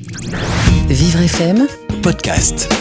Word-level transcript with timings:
Vivre 0.00 1.22
FM, 1.22 1.66
podcast. 2.04 2.72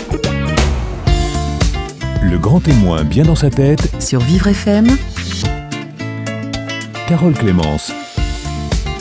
Le 2.21 2.38
grand 2.38 2.59
témoin 2.59 3.04
bien 3.04 3.24
dans 3.24 3.33
sa 3.33 3.50
tête, 3.50 3.92
sur 4.00 4.20
Vivre 4.20 4.46
FM, 4.50 4.86
Carole 7.08 7.33
Clémence. 7.33 7.92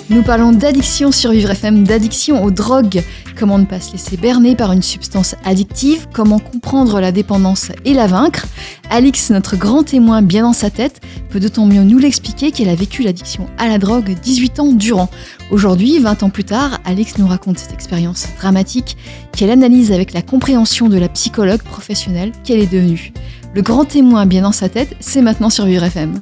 Nous 0.09 0.23
parlons 0.23 0.53
d'addiction 0.53 1.13
sur 1.13 1.33
Vivre 1.33 1.51
FM, 1.51 1.85
d'addiction 1.85 2.43
aux 2.43 2.51
drogues. 2.51 3.05
Comment 3.39 3.59
ne 3.59 3.67
pas 3.67 3.81
se 3.81 3.93
laisser 3.93 4.17
berner 4.17 4.57
par 4.57 4.73
une 4.73 4.83
substance 4.83 5.35
addictive 5.45 6.07
Comment 6.13 6.39
comprendre 6.39 7.01
la 7.01 7.13
dépendance 7.13 7.71
et 7.85 7.93
la 7.93 8.07
vaincre 8.07 8.47
Alix, 8.89 9.29
notre 9.31 9.57
grand 9.57 9.83
témoin 9.83 10.23
bien 10.23 10.43
dans 10.45 10.55
sa 10.55 10.71
tête, 10.71 11.03
peut 11.29 11.39
d'autant 11.39 11.67
mieux 11.67 11.83
nous 11.83 11.99
l'expliquer 11.99 12.51
qu'elle 12.51 12.71
a 12.71 12.75
vécu 12.75 13.03
l'addiction 13.03 13.47
à 13.59 13.69
la 13.69 13.77
drogue 13.77 14.17
18 14.23 14.61
ans 14.61 14.73
durant. 14.73 15.11
Aujourd'hui, 15.51 15.99
20 15.99 16.23
ans 16.23 16.31
plus 16.31 16.45
tard, 16.45 16.81
Alix 16.87 17.19
nous 17.19 17.27
raconte 17.27 17.59
cette 17.59 17.75
expérience 17.75 18.27
dramatique 18.39 18.97
qu'elle 19.33 19.51
analyse 19.51 19.93
avec 19.93 20.15
la 20.15 20.23
compréhension 20.23 20.89
de 20.89 20.97
la 20.97 21.11
psychologue 21.11 21.63
professionnelle 21.63 22.33
qu'elle 22.43 22.61
est 22.61 22.73
devenue. 22.73 23.13
Le 23.55 23.61
grand 23.61 23.85
témoin 23.85 24.25
bien 24.25 24.43
dans 24.43 24.53
sa 24.53 24.71
tête, 24.71 24.97
c'est 25.01 25.21
maintenant 25.21 25.51
sur 25.51 25.67
Vivre 25.67 25.85
FM. 25.85 26.21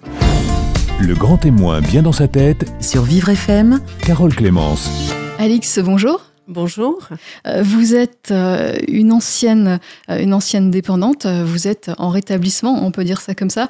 Le 1.01 1.15
grand 1.15 1.37
témoin 1.37 1.81
bien 1.81 2.03
dans 2.03 2.12
sa 2.12 2.27
tête, 2.27 2.73
sur 2.81 3.03
Vivre 3.03 3.28
FM, 3.28 3.81
Carole 4.01 4.34
Clémence. 4.34 4.91
Alix, 5.39 5.78
bonjour. 5.78 6.34
Bonjour. 6.47 7.09
Euh, 7.47 7.62
Vous 7.62 7.95
êtes 7.95 8.29
euh, 8.30 8.77
une 8.87 9.12
ancienne, 9.12 9.80
euh, 10.11 10.19
une 10.19 10.34
ancienne 10.34 10.70
dépendante. 10.70 11.27
Vous 11.27 11.69
êtes 11.69 11.91
en 11.97 12.11
rétablissement, 12.11 12.84
on 12.84 12.91
peut 12.91 13.05
dire 13.05 13.20
ça 13.20 13.34
comme 13.34 13.51
ça. 13.51 13.69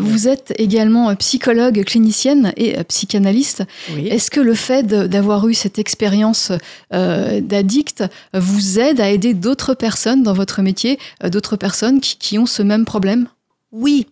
Vous 0.00 0.28
êtes 0.28 0.52
également 0.58 1.14
psychologue 1.16 1.84
clinicienne 1.84 2.52
et 2.56 2.82
psychanalyste. 2.84 3.62
Oui. 3.94 4.08
Est-ce 4.08 4.30
que 4.30 4.40
le 4.40 4.54
fait 4.54 4.86
d'avoir 4.86 5.46
eu 5.48 5.54
cette 5.54 5.78
expérience 5.78 6.52
d'addict 6.90 8.04
vous 8.34 8.78
aide 8.78 9.00
à 9.00 9.10
aider 9.10 9.34
d'autres 9.34 9.74
personnes 9.74 10.22
dans 10.22 10.32
votre 10.32 10.62
métier, 10.62 10.98
d'autres 11.24 11.56
personnes 11.56 12.00
qui, 12.00 12.16
qui 12.16 12.38
ont 12.38 12.46
ce 12.46 12.62
même 12.62 12.84
problème? 12.84 13.28
Oui. 13.72 14.06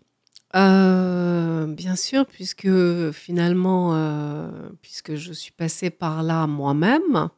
Euh, 0.56 1.66
bien 1.66 1.96
sûr, 1.96 2.24
puisque 2.26 2.68
finalement, 3.12 3.90
euh, 3.92 4.48
puisque 4.80 5.14
je 5.14 5.32
suis 5.32 5.52
passée 5.52 5.90
par 5.90 6.22
là 6.22 6.46
moi-même, 6.46 7.28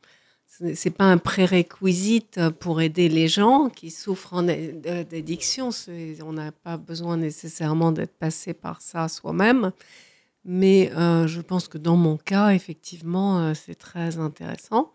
c'est 0.75 0.91
pas 0.91 1.05
un 1.05 1.19
prérequisite 1.19 2.41
pour 2.61 2.81
aider 2.81 3.09
les 3.09 3.29
gens 3.29 3.71
qui 3.71 3.91
souffrent 3.91 4.43
d'addiction. 4.43 5.71
On 6.25 6.33
n'a 6.33 6.53
pas 6.53 6.77
besoin 6.77 7.17
nécessairement 7.17 7.93
d'être 7.93 8.17
passé 8.19 8.53
par 8.53 8.83
ça 8.83 9.09
soi-même. 9.09 9.73
Mais 10.45 10.91
euh, 10.97 11.27
je 11.27 11.41
pense 11.41 11.69
que 11.69 11.79
dans 11.79 11.97
mon 11.97 12.17
cas, 12.17 12.51
effectivement, 12.51 13.41
euh, 13.41 13.53
c'est 13.55 13.75
très 13.75 14.19
intéressant, 14.19 14.91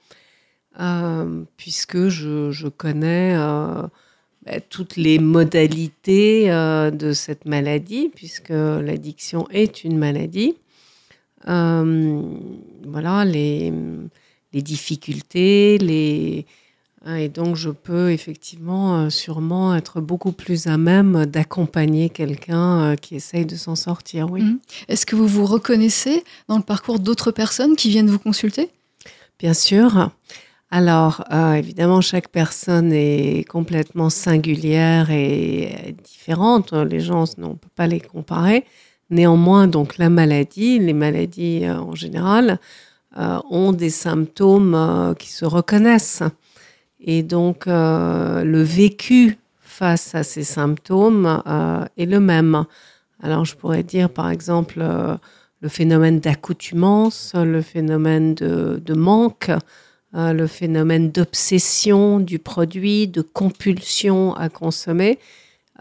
euh, 0.80 1.44
puisque 1.58 2.08
je, 2.08 2.68
connais 2.68 3.36
bah, 3.36 4.60
toutes 4.70 4.98
les 4.98 5.20
modalités 5.20 6.50
de 6.50 7.14
cette 7.14 7.46
maladie, 7.46 8.12
puisque 8.14 8.50
l'addiction 8.50 9.48
est 9.52 9.84
une 9.84 9.98
maladie. 9.98 10.56
Voilà, 11.46 13.26
les, 13.26 13.72
les 14.56 14.62
difficultés, 14.62 15.78
les... 15.78 16.46
hein, 17.06 17.18
Et 17.18 17.28
donc, 17.30 17.58
je 17.58 17.70
peux 17.70 18.12
effectivement 18.12 18.98
euh, 18.98 19.10
sûrement 19.10 19.76
être 19.76 20.00
beaucoup 20.00 20.32
plus 20.32 20.66
à 20.68 20.78
même 20.78 21.26
d'accompagner 21.26 22.10
quelqu'un 22.10 22.82
euh, 22.82 22.96
qui 22.96 23.16
essaye 23.16 23.46
de 23.46 23.58
s'en 23.58 23.76
sortir, 23.76 24.32
oui. 24.32 24.42
Mhm. 24.42 24.60
Est-ce 24.88 25.06
que 25.06 25.16
vous 25.16 25.28
vous 25.28 25.46
reconnaissez 25.46 26.24
dans 26.48 26.58
le 26.58 26.64
parcours 26.64 27.00
d'autres 27.00 27.32
personnes 27.32 27.76
qui 27.76 27.90
viennent 27.90 28.10
vous 28.10 28.18
consulter? 28.18 28.70
Bien 29.38 29.54
sûr. 29.54 30.10
Alors, 30.72 31.26
euh, 31.32 31.54
évidemment, 31.54 32.00
chaque 32.02 32.30
personne 32.30 32.92
est 32.94 33.46
complètement 33.48 34.10
singulière 34.10 35.12
et 35.12 35.96
différente. 36.04 36.72
Les 36.74 37.02
gens, 37.02 37.26
on 37.38 37.50
ne 37.50 37.54
peut 37.54 37.76
pas 37.76 37.88
les 37.88 38.00
comparer. 38.00 38.64
Néanmoins, 39.10 39.68
donc 39.68 39.98
la 39.98 40.10
maladie, 40.10 40.80
les 40.80 40.94
maladies 40.94 41.66
euh, 41.66 41.78
en 41.78 41.94
général, 41.94 42.60
ont 43.16 43.72
des 43.72 43.90
symptômes 43.90 44.76
euh, 44.76 45.14
qui 45.14 45.30
se 45.30 45.46
reconnaissent. 45.46 46.24
Et 47.00 47.24
donc, 47.24 47.68
euh, 47.68 48.44
le 48.44 48.62
vécu 48.62 49.38
face 49.62 50.16
à 50.16 50.24
ces 50.24 50.44
symptômes 50.44 51.42
euh, 51.46 51.86
est 51.98 52.06
le 52.06 52.20
même. 52.20 52.66
Alors, 53.22 53.46
je 53.46 53.56
pourrais 53.56 53.84
dire, 53.84 54.10
par 54.10 54.30
exemple, 54.30 54.80
euh, 54.80 55.16
le 55.62 55.70
phénomène 55.70 56.20
d'accoutumance, 56.20 57.34
le 57.36 57.62
phénomène 57.62 58.36
de, 58.36 58.94
manque, 58.94 59.52
euh, 60.16 60.34
le 60.34 60.48
phénomène 60.48 61.12
d'obsession 61.12 62.20
du 62.20 62.40
produit, 62.40 63.08
de 63.08 63.22
compulsion 63.22 64.36
à 64.36 64.50
consommer. 64.50 65.20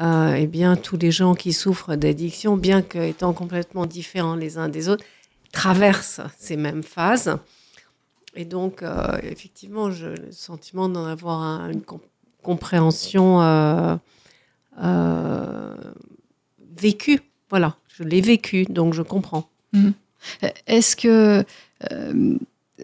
Euh, 0.01 0.35
eh 0.37 0.47
bien, 0.47 0.77
tous 0.77 0.97
les 0.97 1.13
gens 1.13 1.35
qui 1.35 1.53
souffrent 1.53 1.97
d'addiction, 1.97 2.57
bien 2.57 2.83
qu'étant 2.83 3.33
complètement 3.33 3.87
différents 3.87 4.35
les 4.35 4.59
uns 4.59 4.69
des 4.69 4.89
autres, 4.89 5.05
traversent 5.55 6.21
ces 6.39 6.57
mêmes 6.57 6.83
phases. 6.83 7.37
Et 8.37 8.45
donc, 8.45 8.83
euh, 8.83 9.19
effectivement, 9.23 9.91
j'ai 9.91 10.15
le 10.15 10.33
sentiment 10.33 10.89
d'en 10.89 11.07
avoir 11.07 11.41
un- 11.41 11.71
une 11.71 11.83
com- 11.83 12.01
compréhension 12.43 13.41
euh, 13.43 13.97
euh, 14.83 15.75
vécue. 16.77 17.21
Voilà, 17.51 17.77
je 17.89 18.03
l'ai 18.03 18.21
vécu, 18.21 18.65
donc 18.65 18.95
je 18.95 19.03
comprends. 19.03 19.49
Euh, 19.75 20.49
Est-ce 20.67 20.97
que 20.97 21.45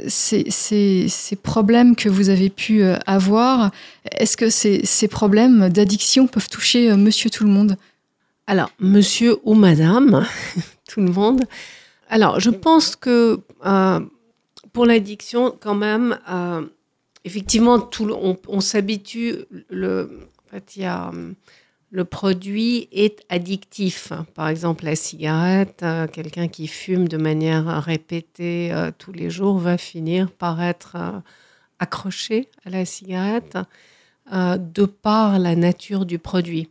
ces, 0.07 0.49
ces- 0.51 1.09
ces 1.09 1.37
problèmes 1.37 1.97
que 1.97 2.09
vous 2.09 2.29
avez 2.29 2.49
pu 2.51 2.85
avoir, 3.07 3.73
est-ce 4.13 4.37
que 4.37 4.49
ces, 4.51 4.85
ces 4.87 5.09
problèmes 5.09 5.69
d'addiction 5.69 6.27
peuvent 6.29 6.49
toucher 6.49 6.95
monsieur 6.97 7.29
tout 7.31 7.45
le 7.45 7.51
monde? 7.51 7.77
Alors, 8.47 8.71
monsieur 8.79 9.39
ou 9.45 9.55
madame, 9.55 10.25
tout 10.89 11.01
le 11.01 11.11
monde. 11.11 11.43
Alors, 12.11 12.41
je 12.41 12.51
pense 12.51 12.97
que 12.97 13.41
euh, 13.65 14.01
pour 14.73 14.85
l'addiction, 14.85 15.57
quand 15.59 15.77
même, 15.77 16.19
euh, 16.29 16.67
effectivement, 17.25 17.79
tout 17.79 18.11
on, 18.11 18.37
on 18.49 18.61
s'habitue. 18.61 19.45
Le, 19.69 20.29
en 20.45 20.51
fait, 20.51 20.77
il 20.77 20.83
y 20.83 20.87
a, 20.87 21.09
hum, 21.09 21.35
le 21.93 22.05
produit 22.05 22.89
est 22.91 23.25
addictif. 23.29 24.13
Par 24.35 24.49
exemple, 24.49 24.85
la 24.85 24.97
cigarette, 24.97 25.83
euh, 25.85 26.09
quelqu'un 26.09 26.49
qui 26.49 26.67
fume 26.67 27.07
de 27.07 27.17
manière 27.17 27.81
répétée 27.81 28.73
euh, 28.73 28.91
tous 28.97 29.13
les 29.13 29.31
jours 29.31 29.59
va 29.59 29.79
finir 29.79 30.33
par 30.33 30.61
être 30.61 30.97
euh, 30.97 31.21
accroché 31.79 32.49
à 32.65 32.71
la 32.71 32.85
cigarette 32.85 33.57
euh, 34.33 34.57
de 34.57 34.85
par 34.85 35.39
la 35.39 35.55
nature 35.55 36.07
du 36.07 36.19
produit. 36.19 36.69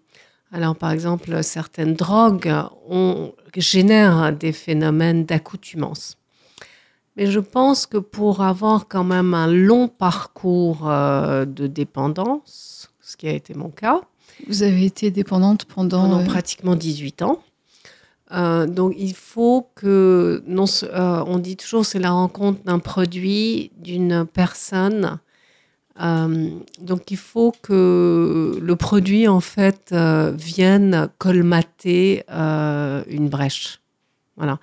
Alors, 0.51 0.75
par 0.75 0.91
exemple, 0.91 1.43
certaines 1.43 1.93
drogues 1.93 2.53
ont, 2.89 3.33
génèrent 3.57 4.33
des 4.33 4.51
phénomènes 4.51 5.25
d'accoutumance. 5.25 6.17
Mais 7.15 7.27
je 7.27 7.39
pense 7.39 7.85
que 7.85 7.97
pour 7.97 8.41
avoir 8.41 8.87
quand 8.87 9.03
même 9.03 9.33
un 9.33 9.47
long 9.47 9.87
parcours 9.87 10.89
euh, 10.89 11.45
de 11.45 11.67
dépendance, 11.67 12.89
ce 13.01 13.17
qui 13.17 13.27
a 13.27 13.33
été 13.33 13.53
mon 13.53 13.69
cas, 13.69 14.01
Vous 14.47 14.63
avez 14.63 14.85
été 14.85 15.11
dépendante 15.11 15.65
pendant... 15.65 16.03
pendant 16.03 16.21
euh, 16.21 16.25
pratiquement 16.25 16.75
18 16.75 17.23
ans, 17.23 17.39
euh, 18.31 18.67
donc 18.67 18.93
il 18.97 19.15
faut 19.15 19.67
que, 19.75 20.43
non, 20.45 20.65
euh, 20.83 21.23
on 21.25 21.39
dit 21.39 21.57
toujours, 21.57 21.85
c'est 21.85 21.99
la 21.99 22.11
rencontre 22.11 22.63
d'un 22.63 22.79
produit, 22.79 23.71
d'une 23.77 24.25
personne. 24.25 25.19
Euh, 25.99 26.49
donc 26.79 27.11
il 27.11 27.17
faut 27.17 27.53
que 27.61 28.57
le 28.61 28.75
produit 28.75 29.27
en 29.27 29.41
fait 29.41 29.89
euh, 29.91 30.31
vienne 30.31 31.09
colmater 31.17 32.23
euh, 32.31 33.03
une 33.07 33.27
brèche. 33.27 33.81
Voilà. 34.37 34.59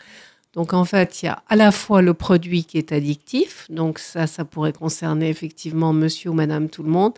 Donc 0.55 0.73
en 0.73 0.87
fait, 0.87 1.23
il 1.23 1.27
y 1.27 1.29
a 1.29 1.43
à 1.49 1.57
la 1.57 1.71
fois 1.73 2.01
le 2.01 2.15
produit 2.15 2.65
qui 2.65 2.79
est 2.79 2.91
addictif, 2.93 3.67
donc 3.69 3.99
ça, 3.99 4.27
ça 4.27 4.47
pourrait 4.47 4.73
concerner 4.73 5.29
effectivement 5.29 5.93
monsieur 5.93 6.31
ou 6.31 6.35
madame 6.35 6.71
tout 6.71 6.83
le 6.83 6.89
monde, 6.89 7.13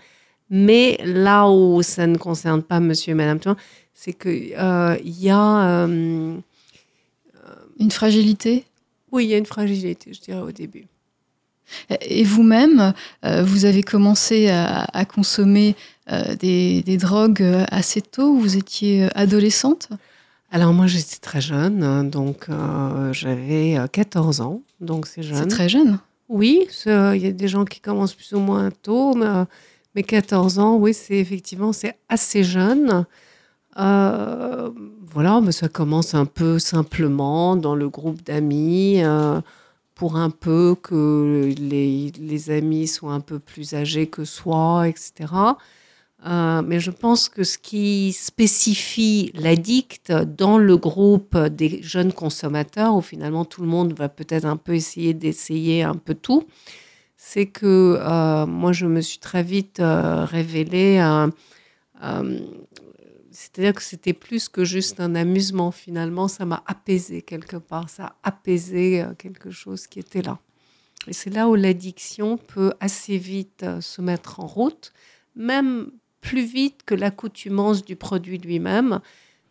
mais 0.50 0.98
là 1.04 1.48
où 1.48 1.80
ça 1.82 2.08
ne 2.08 2.16
concerne 2.18 2.64
pas 2.64 2.80
monsieur 2.80 3.12
et 3.12 3.14
madame 3.14 3.38
tout 3.38 3.50
le 3.50 3.54
monde, 3.54 3.62
c'est 3.94 4.12
qu'il 4.12 4.48
y 4.48 5.30
a... 5.30 5.86
une 5.86 6.42
fragilité? 7.90 8.64
Oui, 9.12 9.26
il 9.26 9.30
y 9.30 9.34
a 9.34 9.38
une 9.38 9.46
fragilité, 9.46 10.12
je 10.12 10.20
dirais, 10.20 10.40
au 10.40 10.50
début. 10.50 10.88
Et 12.00 12.24
vous-même, 12.24 12.92
euh, 13.24 13.42
vous 13.44 13.64
avez 13.64 13.82
commencé 13.82 14.48
à, 14.48 14.84
à 14.92 15.04
consommer 15.04 15.76
euh, 16.10 16.34
des, 16.36 16.82
des 16.82 16.96
drogues 16.96 17.42
euh, 17.42 17.64
assez 17.70 18.00
tôt 18.00 18.34
Vous 18.36 18.56
étiez 18.56 19.08
adolescente? 19.14 19.88
Alors 20.50 20.72
moi, 20.72 20.86
j'étais 20.86 21.18
très 21.20 21.40
jeune, 21.42 21.82
hein, 21.82 22.04
donc 22.04 22.46
euh, 22.48 23.12
j'avais 23.12 23.76
euh, 23.76 23.86
14 23.86 24.40
ans, 24.40 24.62
donc 24.80 25.06
c'est 25.06 25.22
jeune. 25.22 25.36
C'est 25.38 25.46
très 25.48 25.68
jeune. 25.68 25.98
Oui, 26.30 26.66
il 26.86 27.22
y 27.22 27.26
a 27.26 27.32
des 27.32 27.48
gens 27.48 27.64
qui 27.64 27.80
commencent 27.80 28.14
plus 28.14 28.32
ou 28.32 28.40
moins 28.40 28.70
tôt, 28.82 29.14
mais, 29.14 29.26
mais 29.94 30.02
14 30.02 30.58
ans, 30.58 30.76
oui, 30.76 30.94
c'est 30.94 31.16
effectivement 31.18 31.72
c'est 31.72 31.96
assez 32.08 32.44
jeune. 32.44 33.04
Euh, 33.78 34.70
voilà, 35.10 35.40
mais 35.40 35.52
ça 35.52 35.68
commence 35.68 36.14
un 36.14 36.24
peu 36.26 36.58
simplement 36.58 37.56
dans 37.56 37.74
le 37.74 37.88
groupe 37.88 38.22
d'amis. 38.24 39.02
euh, 39.02 39.40
pour 39.98 40.14
un 40.16 40.30
peu 40.30 40.76
que 40.80 41.52
les, 41.58 42.12
les, 42.20 42.50
amis 42.50 42.86
soient 42.86 43.14
un 43.14 43.20
peu 43.20 43.40
plus 43.40 43.74
âgés 43.74 44.06
que 44.06 44.24
soi, 44.24 44.88
etc. 44.88 45.34
Euh, 46.24 46.62
mais 46.62 46.78
je 46.78 46.92
pense 46.92 47.28
que 47.28 47.42
ce 47.42 47.58
qui 47.58 48.12
spécifie 48.12 49.32
l'addict 49.34 50.12
dans 50.12 50.56
le 50.56 50.76
groupe 50.76 51.36
des 51.36 51.82
jeunes 51.82 52.12
consommateurs, 52.12 52.94
où 52.94 53.00
finalement 53.00 53.44
tout 53.44 53.60
le 53.60 53.66
monde 53.66 53.92
va 53.92 54.08
peut-être 54.08 54.44
un 54.44 54.56
peu 54.56 54.76
essayer 54.76 55.14
d'essayer 55.14 55.82
un 55.82 55.96
peu 55.96 56.14
tout, 56.14 56.44
c'est 57.16 57.46
que 57.46 57.98
euh, 58.00 58.46
moi 58.46 58.70
je 58.70 58.86
me 58.86 59.00
suis 59.00 59.18
très 59.18 59.42
vite 59.42 59.80
euh, 59.80 60.24
révélée 60.24 61.00
c'est-à-dire 63.38 63.72
que 63.72 63.82
c'était 63.82 64.14
plus 64.14 64.48
que 64.48 64.64
juste 64.64 64.98
un 64.98 65.14
amusement 65.14 65.70
finalement, 65.70 66.26
ça 66.26 66.44
m'a 66.44 66.64
apaisé 66.66 67.22
quelque 67.22 67.56
part, 67.56 67.88
ça 67.88 68.06
a 68.06 68.16
apaisé 68.24 69.00
euh, 69.00 69.14
quelque 69.14 69.52
chose 69.52 69.86
qui 69.86 70.00
était 70.00 70.22
là. 70.22 70.40
Et 71.06 71.12
c'est 71.12 71.30
là 71.30 71.48
où 71.48 71.54
l'addiction 71.54 72.36
peut 72.36 72.72
assez 72.80 73.16
vite 73.16 73.62
euh, 73.62 73.80
se 73.80 74.02
mettre 74.02 74.40
en 74.40 74.46
route, 74.48 74.92
même 75.36 75.92
plus 76.20 76.44
vite 76.44 76.82
que 76.84 76.96
l'accoutumance 76.96 77.84
du 77.84 77.94
produit 77.94 78.38
lui-même. 78.38 78.98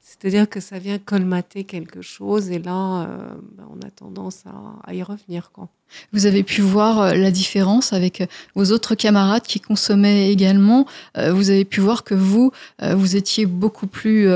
C'est-à-dire 0.07 0.47
que 0.47 0.61
ça 0.61 0.79
vient 0.79 0.99
colmater 0.99 1.65
quelque 1.65 2.01
chose 2.01 2.49
et 2.49 2.59
là, 2.59 3.01
euh, 3.01 3.17
ben, 3.57 3.65
on 3.69 3.85
a 3.85 3.91
tendance 3.91 4.45
à, 4.85 4.93
y 4.93 5.03
revenir. 5.03 5.51
Quoi. 5.51 5.67
Vous 6.13 6.25
avez 6.25 6.43
pu 6.43 6.61
voir 6.61 7.01
euh, 7.01 7.13
la 7.13 7.29
différence 7.29 7.91
avec 7.91 8.21
euh, 8.21 8.25
vos 8.55 8.71
autres 8.71 8.95
camarades 8.95 9.43
qui 9.43 9.59
consommaient 9.59 10.31
également. 10.31 10.87
vous 11.15 11.49
avez 11.49 11.65
pu 11.65 11.81
voir 11.81 12.05
que 12.05 12.13
vous, 12.13 12.53
vous 12.81 13.15
étiez 13.17 13.45
beaucoup 13.45 13.87
plus, 13.87 14.29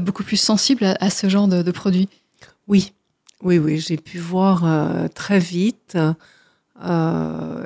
beaucoup 0.00 0.22
plus 0.22 0.36
sensible 0.36 0.84
à, 1.00 1.10
ce 1.10 1.28
genre 1.28 1.48
de, 1.48 1.70
produits. 1.72 2.08
Oui, 2.68 2.92
oui, 3.42 3.58
oui, 3.58 3.80
j'ai 3.80 3.96
pu 3.96 4.18
voir 4.18 4.64
très 5.14 5.38
vite, 5.38 5.98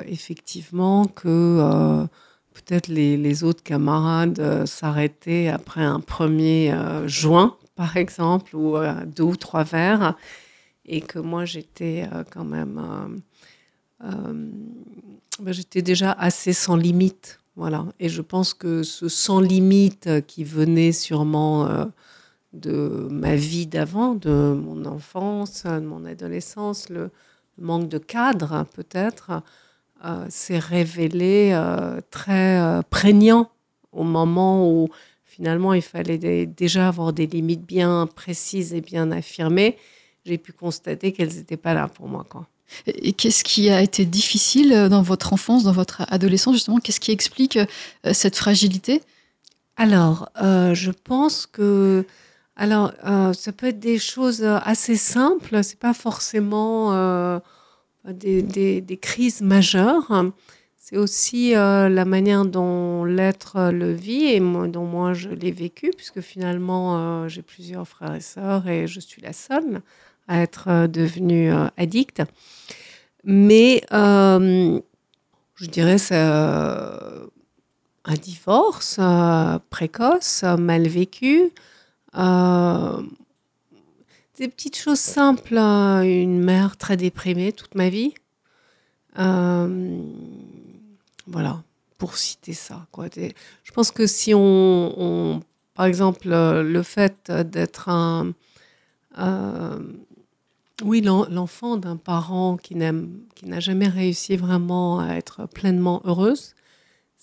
effectivement, 0.07 1.05
que 1.05 2.07
peut-être 2.55 2.87
les, 2.87 3.43
autres 3.43 3.61
camarades 3.61 4.39
euh, 4.39 4.65
s'arrêtaient 4.65 5.49
après 5.49 5.83
un 5.83 5.99
premier 5.99 6.71
euh, 6.71 7.07
joint, 7.07 7.57
par 7.75 7.97
exemple, 7.97 8.55
ou 8.55 8.77
euh, 8.77 9.05
deux 9.05 9.23
ou 9.23 9.35
trois 9.35 9.63
verres, 9.63 10.15
et 10.85 11.01
que 11.01 11.19
moi 11.19 11.45
j'étais 11.45 12.07
quand 12.31 12.45
même, 12.45 13.21
ben, 13.99 15.51
j'étais 15.51 15.81
déjà 15.81 16.11
assez 16.11 16.53
sans 16.53 16.75
limite, 16.75 17.39
voilà. 17.55 17.87
Et 17.99 18.07
je 18.07 18.21
pense 18.21 18.53
que 18.53 18.83
ce 18.83 19.09
sans 19.09 19.39
limite 19.39 20.09
qui 20.27 20.43
venait 20.43 20.91
sûrement 20.91 21.89
de 22.53 23.07
ma 23.09 23.35
vie 23.35 23.65
d'avant, 23.65 24.13
de 24.13 24.53
mon 24.53 24.85
enfance, 24.85 25.63
de 25.63 25.79
mon 25.79 26.05
adolescence, 26.05 26.89
le 26.89 27.09
manque 27.57 27.89
de 27.89 27.97
cadre 27.97 28.65
peut-être, 28.73 29.29
euh, 29.31 29.39
s'est 30.29 30.59
révélé 30.59 31.51
euh, 31.53 31.99
très 32.11 32.59
euh, 32.59 32.81
prégnant 32.89 33.49
au 33.91 34.03
moment 34.03 34.69
où 34.69 34.89
finalement 35.25 35.73
il 35.73 35.81
fallait 35.81 36.45
déjà 36.45 36.87
avoir 36.87 37.13
des 37.13 37.27
limites 37.27 37.65
bien 37.65 38.07
précises 38.07 38.73
et 38.73 38.81
bien 38.81 39.11
affirmées. 39.11 39.77
J'ai 40.25 40.37
pu 40.37 40.53
constater 40.53 41.11
qu'elles 41.11 41.35
n'étaient 41.35 41.57
pas 41.57 41.73
là 41.73 41.87
pour 41.87 42.07
moi. 42.07 42.25
Quoi. 42.29 42.47
Et 42.87 43.13
qu'est-ce 43.13 43.43
qui 43.43 43.69
a 43.69 43.81
été 43.81 44.05
difficile 44.05 44.87
dans 44.89 45.01
votre 45.01 45.33
enfance, 45.33 45.63
dans 45.63 45.71
votre 45.71 46.03
adolescence, 46.11 46.55
justement? 46.55 46.79
Qu'est-ce 46.79 46.99
qui 46.99 47.11
explique 47.11 47.59
cette 48.11 48.35
fragilité? 48.35 49.01
Alors, 49.77 50.29
je 50.41 50.89
pense 50.89 51.45
que 51.45 52.05
alors, 52.55 52.91
ça 53.35 53.51
peut 53.51 53.67
être 53.67 53.79
des 53.79 53.99
choses 53.99 54.43
assez 54.43 54.95
simples. 54.95 55.63
C'est 55.63 55.79
pas 55.79 55.93
forcément 55.93 56.91
des, 58.13 58.99
crises 59.01 59.41
majeures. 59.41 60.31
C'est 60.77 60.97
aussi 60.97 61.55
euh, 61.55 61.89
la 61.89 62.05
manière 62.05 62.45
dont 62.45 63.05
l'être 63.05 63.71
le 63.71 63.91
vit 63.91 64.25
et 64.25 64.39
dont 64.39 64.85
moi 64.85 65.13
je 65.13 65.29
l'ai 65.29 65.51
vécu, 65.51 65.89
puisque 65.95 66.21
finalement 66.21 67.23
euh, 67.23 67.27
j'ai 67.27 67.41
plusieurs 67.41 67.87
frères 67.87 68.13
et 68.13 68.21
sœurs 68.21 68.67
et 68.67 68.85
je 68.85 68.99
suis 68.99 69.19
la 69.21 69.33
seule 69.33 69.81
à 70.27 70.41
être 70.41 70.67
euh, 70.67 70.87
devenue 70.87 71.51
addict. 71.77 72.21
Mais 73.23 73.83
je 73.91 74.81
dirais 75.61 75.97
c'est 75.97 76.15
un 76.15 78.13
divorce 78.21 78.99
précoce, 79.71 80.43
mal 80.43 80.87
vécu 80.87 81.51
des 84.37 84.47
petites 84.47 84.77
choses 84.77 84.99
simples. 84.99 85.57
Hein. 85.57 86.03
Une 86.03 86.43
mère 86.43 86.77
très 86.77 86.97
déprimée 86.97 87.51
toute 87.51 87.75
ma 87.75 87.89
vie. 87.89 88.13
Euh, 89.17 90.01
voilà, 91.27 91.63
pour 91.97 92.17
citer 92.17 92.53
ça. 92.53 92.87
Je 92.97 93.71
pense 93.71 93.91
que 93.91 94.07
si 94.07 94.33
on, 94.35 95.41
par 95.73 95.85
exemple, 95.85 96.27
le 96.29 96.83
fait 96.83 97.31
d'être 97.31 97.89
un, 97.89 98.33
euh, 99.17 99.79
oui, 100.83 101.01
l'enfant 101.01 101.77
d'un 101.77 101.95
parent 101.95 102.57
qui 102.57 102.75
n'a 102.75 103.59
jamais 103.59 103.87
réussi 103.87 104.35
vraiment 104.35 104.99
à 104.99 105.13
être 105.13 105.47
pleinement 105.47 106.01
heureuse, 106.03 106.53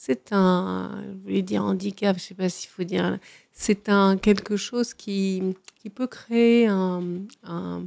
c'est 0.04 0.32
un, 0.32 1.00
je 1.06 1.22
voulais 1.22 1.42
dire 1.42 1.64
handicap, 1.64 2.18
je 2.18 2.24
sais 2.24 2.34
pas 2.34 2.48
s'il 2.48 2.68
faut 2.68 2.82
dire, 2.82 3.20
c'est 3.52 3.88
un 3.88 4.16
quelque 4.16 4.56
chose 4.56 4.94
qui, 4.94 5.54
qui 5.80 5.90
peut 5.90 6.08
créer 6.08 6.66
un, 6.66 7.04
un, 7.44 7.84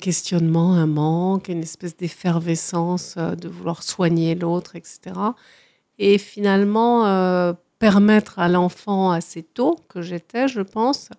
questionnement, 0.00 0.72
un 0.72 0.86
manque, 0.86 1.48
une 1.48 1.62
espèce 1.62 1.98
d'effervescence 1.98 3.16
euh, 3.18 3.34
de 3.34 3.46
vouloir 3.46 3.82
soigner 3.82 4.34
l'autre, 4.34 4.74
etc. 4.74 5.12
Et 5.98 6.16
finalement, 6.16 7.06
euh, 7.06 7.52
permettre 7.78 8.38
à 8.38 8.48
l'enfant 8.48 9.10
assez 9.10 9.42
tôt 9.42 9.78
que 9.90 10.00
j'étais, 10.00 10.48
je 10.48 10.62
pense, 10.62 11.10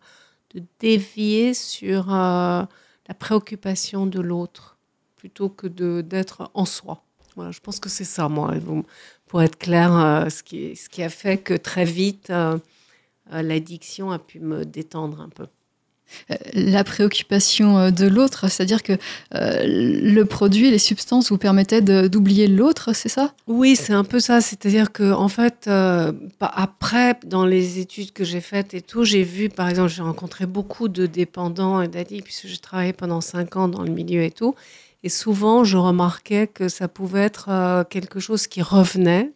de 0.56 0.64
dévier 0.80 1.54
sur 1.54 2.12
euh, 2.12 2.64
la 3.08 3.14
préoccupation 3.14 4.08
de 4.08 4.22
l'autre 4.22 4.80
plutôt 5.18 5.50
que 5.50 5.68
d'être 6.02 6.50
en 6.56 6.66
soi. 6.66 7.04
Voilà, 7.38 7.52
je 7.52 7.60
pense 7.60 7.80
que 7.80 7.88
c'est 7.88 8.04
ça, 8.04 8.28
moi, 8.28 8.56
pour 9.28 9.44
être 9.44 9.60
clair, 9.60 10.26
ce, 10.30 10.42
qui, 10.42 10.76
ce 10.76 10.90
qui 10.90 11.04
a 11.04 11.10
fait 11.10 11.38
que 11.38 11.54
très 11.54 11.86
vite, 11.86 12.32
euh, 13.34 13.42
l'addiction 13.42 14.12
a 14.12 14.20
pu 14.20 14.40
me 14.40 14.66
détendre 14.66 15.22
un 15.22 15.30
peu. 15.30 15.46
Euh, 16.32 16.36
la 16.54 16.86
préoccupation 16.86 17.78
euh, 17.78 17.92
de 17.92 18.08
l'autre, 18.08 18.50
c'est-à-dire 18.50 18.82
que 18.82 18.94
le 19.34 20.24
produit, 20.24 20.72
les 20.72 20.80
substances 20.80 21.30
vous 21.30 21.38
permettaient 21.38 21.82
d'oublier 21.82 22.48
l'autre, 22.48 22.94
c'est 22.94 23.10
ça? 23.10 23.34
Oui, 23.48 23.76
c'est 23.76 23.94
un 23.94 24.06
peu 24.06 24.20
ça. 24.20 24.40
C'est-à-dire 24.40 24.92
que 24.92 25.12
en 25.12 25.28
fait, 25.28 25.70
après, 26.40 27.20
dans 27.26 27.46
les 27.46 27.80
études 27.80 28.14
que 28.14 28.24
j'ai 28.24 28.42
faites 28.42 28.74
et 28.74 28.82
tout, 28.82 29.04
j'ai 29.04 29.24
vu, 29.24 29.50
par 29.50 29.68
exemple, 29.68 29.90
j'ai 29.90 30.02
rencontré 30.02 30.46
beaucoup 30.46 30.88
de 30.88 31.06
dépendants 31.06 31.82
et 31.82 31.88
d'addicts 31.88 32.24
puisque 32.24 32.48
j'ai 32.48 32.58
travaillé 32.58 32.94
pendant 32.94 33.22
cinq 33.22 33.58
ans 33.58 33.68
dans 33.68 33.84
le 33.84 33.92
milieu 33.92 34.24
et 34.24 34.32
tout. 34.32 34.56
Et 35.04 35.10
souvent, 35.10 35.64
je 35.64 35.78
remarquais 35.78 36.48
que 36.48 36.70
ça 36.70 36.88
pouvait 36.88 37.22
être 37.22 37.86
quelque 37.90 38.20
chose 38.20 38.48
qui 38.48 38.62
revenait, 38.62 39.32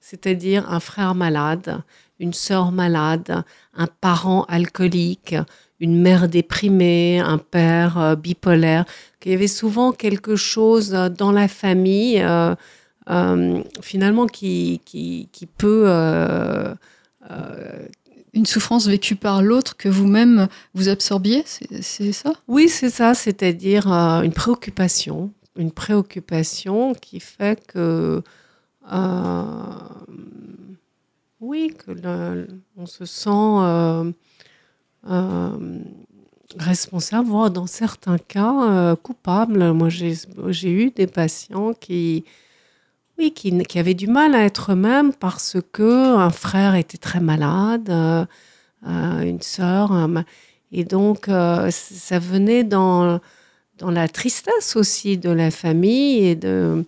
c'est-à-dire 0.00 0.70
un 0.70 0.80
frère 0.80 1.14
malade, 1.14 1.82
une 2.20 2.32
sœur 2.32 2.72
malade, 2.72 3.42
un 3.74 3.86
parent 3.86 4.44
alcoolique, 4.44 5.34
une 5.80 6.00
mère 6.00 6.28
déprimée, 6.28 7.20
un 7.20 7.38
père 7.38 7.98
euh, 7.98 8.14
bipolaire, 8.16 8.84
qu'il 9.20 9.32
y 9.32 9.34
avait 9.34 9.46
souvent 9.46 9.92
quelque 9.92 10.36
chose 10.36 10.90
dans 10.90 11.32
la 11.32 11.48
famille 11.48 12.20
euh, 12.22 12.54
euh, 13.10 13.62
finalement 13.82 14.26
qui, 14.26 14.80
qui, 14.84 15.48
peut... 15.58 15.86
une 18.34 18.46
souffrance 18.46 18.86
vécue 18.86 19.16
par 19.16 19.42
l'autre 19.42 19.76
que 19.76 19.88
vous-même 19.88 20.48
vous 20.74 20.88
absorbiez, 20.88 21.44
c'est 21.46 22.12
ça? 22.12 22.32
Oui, 22.48 22.68
c'est 22.68 22.90
ça, 22.90 23.14
c'est-à-dire 23.14 23.86
une 23.88 24.32
préoccupation, 24.32 25.32
une 25.56 25.70
préoccupation 25.70 26.94
qui 26.94 27.20
fait 27.20 27.64
que 27.66 28.22
oui, 31.44 31.74
que 31.76 32.46
on 32.76 32.86
se 32.86 33.04
sent 33.04 33.28
euh, 33.30 34.10
euh, 35.10 35.78
responsable, 36.58 37.28
voire 37.28 37.50
dans 37.50 37.66
certains 37.66 38.18
cas 38.18 38.70
euh, 38.70 38.96
coupable. 38.96 39.72
Moi, 39.72 39.88
j'ai 39.90 40.70
eu 40.70 40.90
des 40.90 41.06
patients 41.06 41.74
qui, 41.74 42.24
oui, 43.18 43.32
qui, 43.32 43.56
qui, 43.64 43.78
avaient 43.78 43.94
du 43.94 44.06
mal 44.06 44.34
à 44.34 44.44
être 44.44 44.72
eux-mêmes 44.72 45.12
parce 45.12 45.56
que 45.72 46.16
un 46.16 46.30
frère 46.30 46.74
était 46.74 46.98
très 46.98 47.20
malade, 47.20 47.90
une 48.82 49.40
sœur, 49.40 50.08
et 50.72 50.84
donc 50.84 51.26
ça 51.26 52.18
venait 52.18 52.64
dans 52.64 53.20
dans 53.78 53.90
la 53.90 54.08
tristesse 54.08 54.76
aussi 54.76 55.18
de 55.18 55.30
la 55.30 55.50
famille 55.50 56.26
et 56.26 56.36
de 56.36 56.84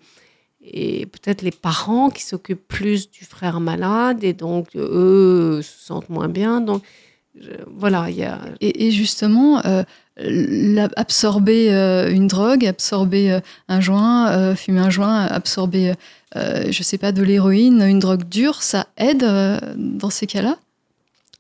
et 0.62 1.06
peut-être 1.06 1.42
les 1.42 1.52
parents 1.52 2.11
qui 2.11 2.25
s'occupent 2.25 2.66
plus 2.66 3.11
du 3.11 3.25
frère 3.25 3.61
malade 3.61 4.25
et 4.25 4.33
donc 4.33 4.75
eux 4.75 5.61
se 5.62 5.87
sentent 5.87 6.09
moins 6.09 6.28
bien. 6.28 6.61
Donc 6.61 6.83
voilà, 7.66 8.11
il 8.11 8.16
y 8.16 8.25
a. 8.25 8.40
Et, 8.61 8.90
justement, 8.90 9.64
euh, 9.64 9.83
absorber 10.97 11.75
euh, 11.75 12.11
une 12.11 12.27
drogue, 12.27 12.65
absorber 12.65 13.33
euh, 13.33 13.41
un 13.69 13.81
joint, 13.81 14.31
euh, 14.31 14.55
fumer 14.55 14.81
un 14.81 14.91
joint, 14.91 15.27
absorber, 15.27 15.95
je 16.35 16.83
sais 16.83 16.99
pas, 16.99 17.13
de 17.13 17.23
l'héroïne, 17.23 17.83
une 17.83 17.99
drogue 17.99 18.29
dure, 18.29 18.63
ça 18.63 18.87
aide 18.97 19.25
dans 19.77 20.11
ces 20.11 20.27
cas-là? 20.27 20.57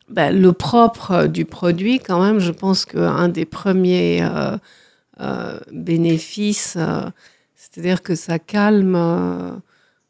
Ben, 0.08 0.30
le 0.30 0.52
propre 0.52 1.26
du 1.26 1.44
produit, 1.44 1.98
quand 1.98 2.22
même, 2.22 2.38
je 2.38 2.52
pense 2.52 2.86
qu'un 2.86 3.28
des 3.28 3.44
premiers 3.44 4.26
bénéfices, 5.70 6.78
c'est-à-dire 7.56 8.02
que 8.02 8.14
ça 8.14 8.38
calme. 8.38 9.60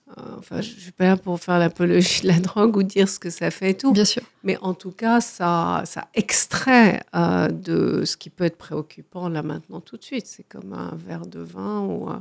Euh, 0.08 0.22
enfin, 0.38 0.60
je 0.60 0.72
ne 0.72 0.78
suis 0.78 0.92
pas 0.92 1.04
là 1.04 1.16
pour 1.16 1.40
faire 1.40 1.58
l'apologie 1.58 2.22
de 2.22 2.28
la 2.28 2.38
drogue 2.40 2.76
ou 2.76 2.82
dire 2.82 3.08
ce 3.08 3.18
que 3.18 3.30
ça 3.30 3.50
fait 3.50 3.70
et 3.70 3.74
tout. 3.74 3.92
Bien 3.92 4.04
sûr. 4.04 4.22
Mais 4.44 4.56
en 4.60 4.74
tout 4.74 4.92
cas, 4.92 5.20
ça, 5.20 5.82
ça 5.84 6.06
extrait 6.14 7.02
euh, 7.14 7.48
de 7.48 8.04
ce 8.04 8.16
qui 8.16 8.30
peut 8.30 8.44
être 8.44 8.56
préoccupant 8.56 9.28
là 9.28 9.42
maintenant 9.42 9.80
tout 9.80 9.96
de 9.96 10.04
suite. 10.04 10.26
C'est 10.26 10.44
comme 10.48 10.72
un 10.72 10.94
verre 10.94 11.26
de 11.26 11.40
vin. 11.40 11.80
Ou, 11.80 12.08
euh, 12.08 12.18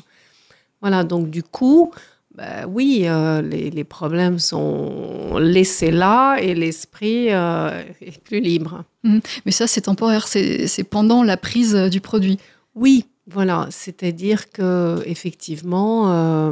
Voilà, 0.81 1.03
donc 1.03 1.29
du 1.29 1.43
coup, 1.43 1.91
bah, 2.33 2.65
oui, 2.67 3.03
euh, 3.05 3.43
les, 3.43 3.69
les 3.69 3.83
problèmes 3.83 4.39
sont 4.39 5.37
laissés 5.37 5.91
là 5.91 6.37
et 6.37 6.55
l'esprit 6.55 7.27
est 7.27 8.23
plus 8.23 8.39
libre. 8.39 8.83
Mais 9.03 9.51
ça, 9.51 9.67
c'est 9.67 9.81
temporaire, 9.81 10.27
c'est 10.27 10.83
pendant 10.89 11.21
la 11.21 11.37
prise 11.37 11.75
du 11.75 12.01
produit. 12.01 12.39
Oui, 12.73 13.05
voilà, 13.27 13.67
c'est-à-dire 13.69 14.49
que 14.49 15.03
effectivement, 15.05 16.51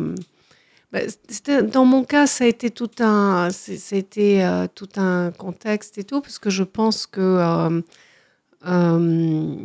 dans 1.72 1.86
mon 1.86 2.04
cas, 2.04 2.28
ça 2.28 2.44
a 2.44 2.48
été 2.48 2.70
tout 2.70 2.90
un, 3.00 3.50
c'était 3.52 4.44
euh, 4.44 4.68
tout 4.74 4.90
un 4.98 5.32
contexte 5.32 5.98
et 5.98 6.04
tout, 6.04 6.22
parce 6.22 6.38
que 6.38 6.50
je 6.50 6.64
pense 6.64 7.08
que 7.08 7.20
euh, 7.20 7.82
euh, 8.68 9.56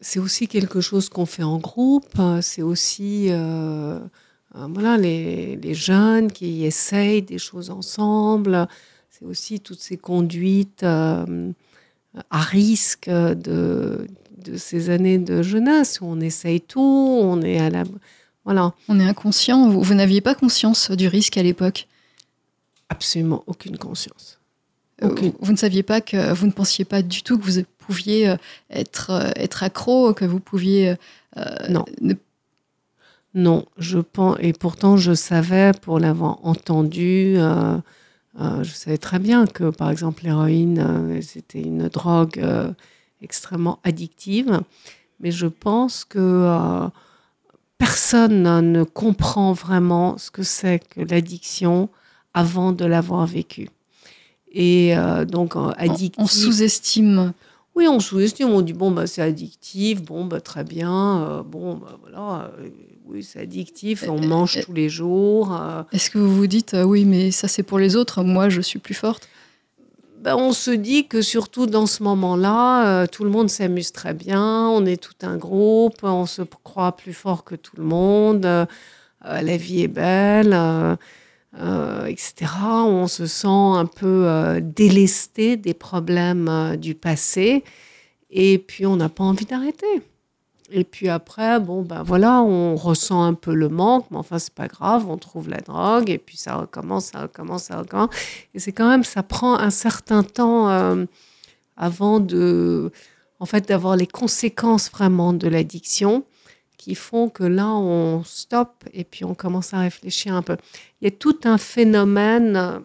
c'est 0.00 0.18
aussi 0.18 0.48
quelque 0.48 0.80
chose 0.80 1.08
qu'on 1.08 1.26
fait 1.26 1.42
en 1.42 1.58
groupe. 1.58 2.18
C'est 2.40 2.62
aussi 2.62 3.30
voilà 4.54 4.96
les, 4.96 5.74
jeunes 5.74 6.32
qui 6.32 6.64
essayent 6.64 7.22
des 7.22 7.38
choses 7.38 7.70
ensemble. 7.70 8.66
C'est 9.10 9.26
aussi 9.26 9.60
toutes 9.60 9.80
ces 9.80 9.98
conduites 9.98 10.84
à 10.84 11.26
risque 12.30 13.10
de 13.10 14.06
ces 14.56 14.88
années 14.88 15.18
de 15.18 15.42
jeunesse 15.42 16.00
où 16.00 16.06
on 16.06 16.20
essaye 16.20 16.60
tout, 16.60 16.80
on 16.80 17.42
est 17.42 17.58
à 17.58 17.68
la 17.68 17.84
voilà 18.48 18.72
On 18.88 18.98
est 18.98 19.04
inconscient, 19.04 19.68
vous, 19.68 19.82
vous 19.82 19.94
n'aviez 19.94 20.22
pas 20.22 20.34
conscience 20.34 20.90
du 20.90 21.06
risque 21.06 21.36
à 21.36 21.42
l'époque. 21.42 21.86
absolument 22.88 23.44
aucune 23.46 23.76
conscience. 23.76 24.38
Euh, 25.02 25.08
Aucune. 25.10 25.32
Vous 25.40 25.52
ne 25.52 25.56
saviez 25.58 25.82
pas 25.82 26.00
que 26.00 26.32
vous 26.32 26.46
ne 26.46 26.52
pensiez 26.52 26.86
pas 26.86 27.02
du 27.02 27.22
tout 27.22 27.38
que 27.38 27.44
vous 27.48 27.62
pouviez 27.76 28.30
euh, 28.30 28.36
être, 28.70 29.10
euh, 29.10 29.30
être 29.36 29.62
accro, 29.62 30.14
que 30.14 30.24
vous 30.24 30.40
pouviez 30.40 30.96
euh, 31.36 31.44
Non. 31.68 31.84
ne- 32.00 32.14
Non, 33.34 33.66
je 33.76 33.98
pense, 33.98 34.38
et 34.40 34.54
pourtant 34.54 34.96
je 34.96 35.12
savais, 35.12 35.72
pour 35.82 35.98
l'avoir 36.00 36.38
entendu, 36.44 37.34
euh, 37.36 37.76
euh, 38.40 38.64
je 38.64 38.72
savais 38.72 38.96
très 38.98 39.18
bien 39.18 39.46
que, 39.46 39.68
par 39.70 39.90
exemple, 39.90 40.24
l'héroïne, 40.24 41.20
c'était 41.22 41.60
une 41.60 41.88
drogue 41.88 42.42
extrêmement 43.20 43.78
addictive, 43.84 44.60
mais 45.20 45.30
je 45.32 45.46
pense 45.48 46.04
que 46.06 46.88
personne 47.78 48.42
ne 48.72 48.82
comprend 48.82 49.52
vraiment 49.52 50.18
ce 50.18 50.30
que 50.30 50.42
c'est 50.42 50.80
que 50.80 51.00
l'addiction 51.00 51.88
avant 52.34 52.72
de 52.72 52.84
l'avoir 52.84 53.26
vécu. 53.26 53.70
Et 54.52 54.96
euh, 54.96 55.24
donc, 55.24 55.56
euh, 55.56 55.72
on, 56.18 56.26
sous-estime. 56.26 57.32
Oui, 57.74 57.86
on 57.88 58.00
sous-estime, 58.00 58.48
on 58.48 58.60
dit 58.60 58.72
bon 58.72 58.90
bah 58.90 59.06
c'est 59.06 59.22
addictif, 59.22 60.02
bon 60.02 60.24
bah 60.24 60.40
très 60.40 60.64
bien, 60.64 61.22
euh, 61.22 61.42
bon 61.42 61.74
bah 61.74 61.96
voilà, 62.00 62.50
euh, 62.58 62.68
oui 63.06 63.22
c'est 63.22 63.40
addictif, 63.40 64.04
on 64.08 64.20
mange 64.20 64.58
tous 64.64 64.72
les 64.72 64.88
jours. 64.88 65.56
Est-ce 65.92 66.10
que 66.10 66.18
vous 66.18 66.34
vous 66.34 66.46
dites, 66.48 66.76
oui, 66.84 67.04
mais 67.04 67.30
ça 67.30 67.46
c'est 67.46 67.62
pour 67.62 67.78
les 67.78 67.94
autres, 67.94 68.24
moi 68.24 68.48
je 68.48 68.60
suis 68.60 68.80
plus 68.80 68.94
forte? 68.94 69.28
Ben, 70.20 70.34
on 70.34 70.52
se 70.52 70.72
dit 70.72 71.06
que 71.06 71.22
surtout 71.22 71.66
dans 71.66 71.86
ce 71.86 72.02
moment-là, 72.02 73.02
euh, 73.02 73.06
tout 73.06 73.22
le 73.22 73.30
monde 73.30 73.48
s'amuse 73.48 73.92
très 73.92 74.14
bien, 74.14 74.68
on 74.68 74.84
est 74.84 75.00
tout 75.00 75.14
un 75.22 75.36
groupe, 75.36 76.02
on 76.02 76.26
se 76.26 76.42
croit 76.42 76.96
plus 76.96 77.12
fort 77.12 77.44
que 77.44 77.54
tout 77.54 77.76
le 77.76 77.84
monde, 77.84 78.44
euh, 78.44 78.66
la 79.22 79.56
vie 79.56 79.82
est 79.82 79.88
belle, 79.88 80.52
euh, 80.52 82.06
etc. 82.06 82.50
On 82.84 83.06
se 83.06 83.26
sent 83.26 83.46
un 83.46 83.86
peu 83.86 84.58
délesté 84.60 85.56
des 85.56 85.74
problèmes 85.74 86.76
du 86.76 86.94
passé 86.94 87.62
et 88.30 88.58
puis 88.58 88.86
on 88.86 88.96
n'a 88.96 89.08
pas 89.08 89.24
envie 89.24 89.46
d'arrêter. 89.46 90.02
Et 90.70 90.84
puis 90.84 91.08
après, 91.08 91.60
bon, 91.60 91.82
ben 91.82 92.02
voilà, 92.02 92.42
on 92.42 92.76
ressent 92.76 93.22
un 93.22 93.34
peu 93.34 93.54
le 93.54 93.68
manque, 93.68 94.06
mais 94.10 94.18
enfin, 94.18 94.38
c'est 94.38 94.52
pas 94.52 94.68
grave, 94.68 95.08
on 95.08 95.16
trouve 95.16 95.48
la 95.48 95.58
drogue, 95.58 96.10
et 96.10 96.18
puis 96.18 96.36
ça 96.36 96.56
recommence, 96.56 97.06
ça 97.06 97.22
recommence, 97.22 97.64
ça 97.64 97.78
recommence. 97.78 98.10
Et 98.54 98.58
c'est 98.58 98.72
quand 98.72 98.88
même, 98.88 99.04
ça 99.04 99.22
prend 99.22 99.58
un 99.58 99.70
certain 99.70 100.22
temps 100.22 100.68
euh, 100.68 101.06
avant 101.76 102.20
de, 102.20 102.92
en 103.40 103.46
fait, 103.46 103.66
d'avoir 103.66 103.96
les 103.96 104.06
conséquences 104.06 104.90
vraiment 104.90 105.32
de 105.32 105.48
l'addiction 105.48 106.24
qui 106.76 106.94
font 106.94 107.28
que 107.28 107.44
là, 107.44 107.68
on 107.68 108.22
stoppe 108.24 108.84
et 108.92 109.04
puis 109.04 109.24
on 109.24 109.34
commence 109.34 109.72
à 109.72 109.80
réfléchir 109.80 110.34
un 110.34 110.42
peu. 110.42 110.56
Il 111.00 111.06
y 111.06 111.08
a 111.08 111.10
tout 111.10 111.38
un 111.44 111.58
phénomène 111.58 112.82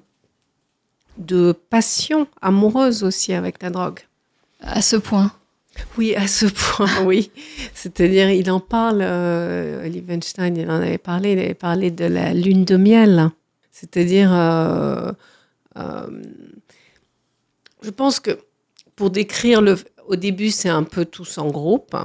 de 1.18 1.52
passion 1.70 2.28
amoureuse 2.42 3.04
aussi 3.04 3.34
avec 3.34 3.62
la 3.62 3.70
drogue. 3.70 4.00
à 4.62 4.82
ce 4.82 4.96
point 4.96 5.32
Oui, 5.98 6.16
à 6.16 6.28
ce 6.28 6.46
point, 6.46 7.04
oui. 7.06 7.32
C'est-à-dire, 7.74 8.30
il 8.30 8.50
en 8.52 8.60
parle, 8.60 9.00
euh, 9.02 9.88
Liebenstein, 9.88 10.56
il 10.58 10.70
en 10.70 10.82
avait 10.82 10.98
parlé, 10.98 11.34
il 11.34 11.40
avait 11.40 11.54
parlé 11.54 11.92
de 11.92 12.06
la 12.06 12.34
lune 12.34 12.66
de 12.66 12.78
miel. 12.78 13.30
C'est-à-dire, 13.72 14.34
euh, 14.34 15.12
euh, 15.78 16.22
je 17.82 17.90
pense 17.90 18.20
que 18.20 18.40
pour 18.96 19.10
décrire 19.10 19.62
le, 19.62 19.78
au 20.08 20.16
début, 20.16 20.52
c'est 20.52 20.70
un 20.70 20.84
peu 20.84 21.06
tous 21.06 21.38
en 21.38 21.50
groupe. 21.50 21.96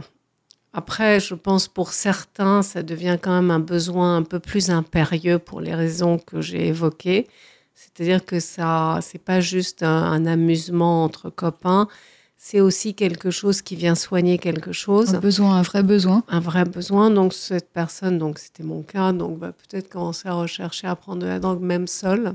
Après, 0.72 1.18
je 1.20 1.34
pense 1.34 1.66
pour 1.68 1.92
certains, 1.92 2.62
ça 2.62 2.82
devient 2.82 3.18
quand 3.20 3.34
même 3.34 3.50
un 3.50 3.58
besoin 3.60 4.16
un 4.16 4.22
peu 4.22 4.38
plus 4.38 4.70
impérieux 4.70 5.38
pour 5.38 5.60
les 5.60 5.74
raisons 5.74 6.18
que 6.18 6.40
j'ai 6.40 6.68
évoquées. 6.68 7.26
C'est-à-dire 7.74 8.24
que 8.24 8.40
ça, 8.40 8.98
c'est 9.02 9.22
pas 9.22 9.40
juste 9.40 9.82
un, 9.82 10.04
un 10.04 10.26
amusement 10.26 11.04
entre 11.04 11.30
copains, 11.30 11.88
c'est 12.40 12.60
aussi 12.60 12.94
quelque 12.94 13.32
chose 13.32 13.62
qui 13.62 13.74
vient 13.74 13.96
soigner 13.96 14.38
quelque 14.38 14.70
chose, 14.70 15.16
Un 15.16 15.18
besoin, 15.18 15.56
un 15.56 15.62
vrai 15.62 15.82
besoin. 15.82 16.22
un 16.28 16.38
vrai 16.38 16.64
besoin. 16.64 17.10
Donc 17.10 17.34
cette 17.34 17.70
personne, 17.72 18.16
donc 18.16 18.38
c'était 18.38 18.62
mon 18.62 18.82
cas, 18.82 19.12
donc 19.12 19.38
va 19.38 19.52
peut-être 19.52 19.88
commencer 19.90 20.28
à 20.28 20.34
rechercher 20.34 20.86
à 20.86 20.94
prendre 20.94 21.20
de 21.20 21.26
la 21.26 21.40
drogue 21.40 21.60
même 21.60 21.88
seule. 21.88 22.34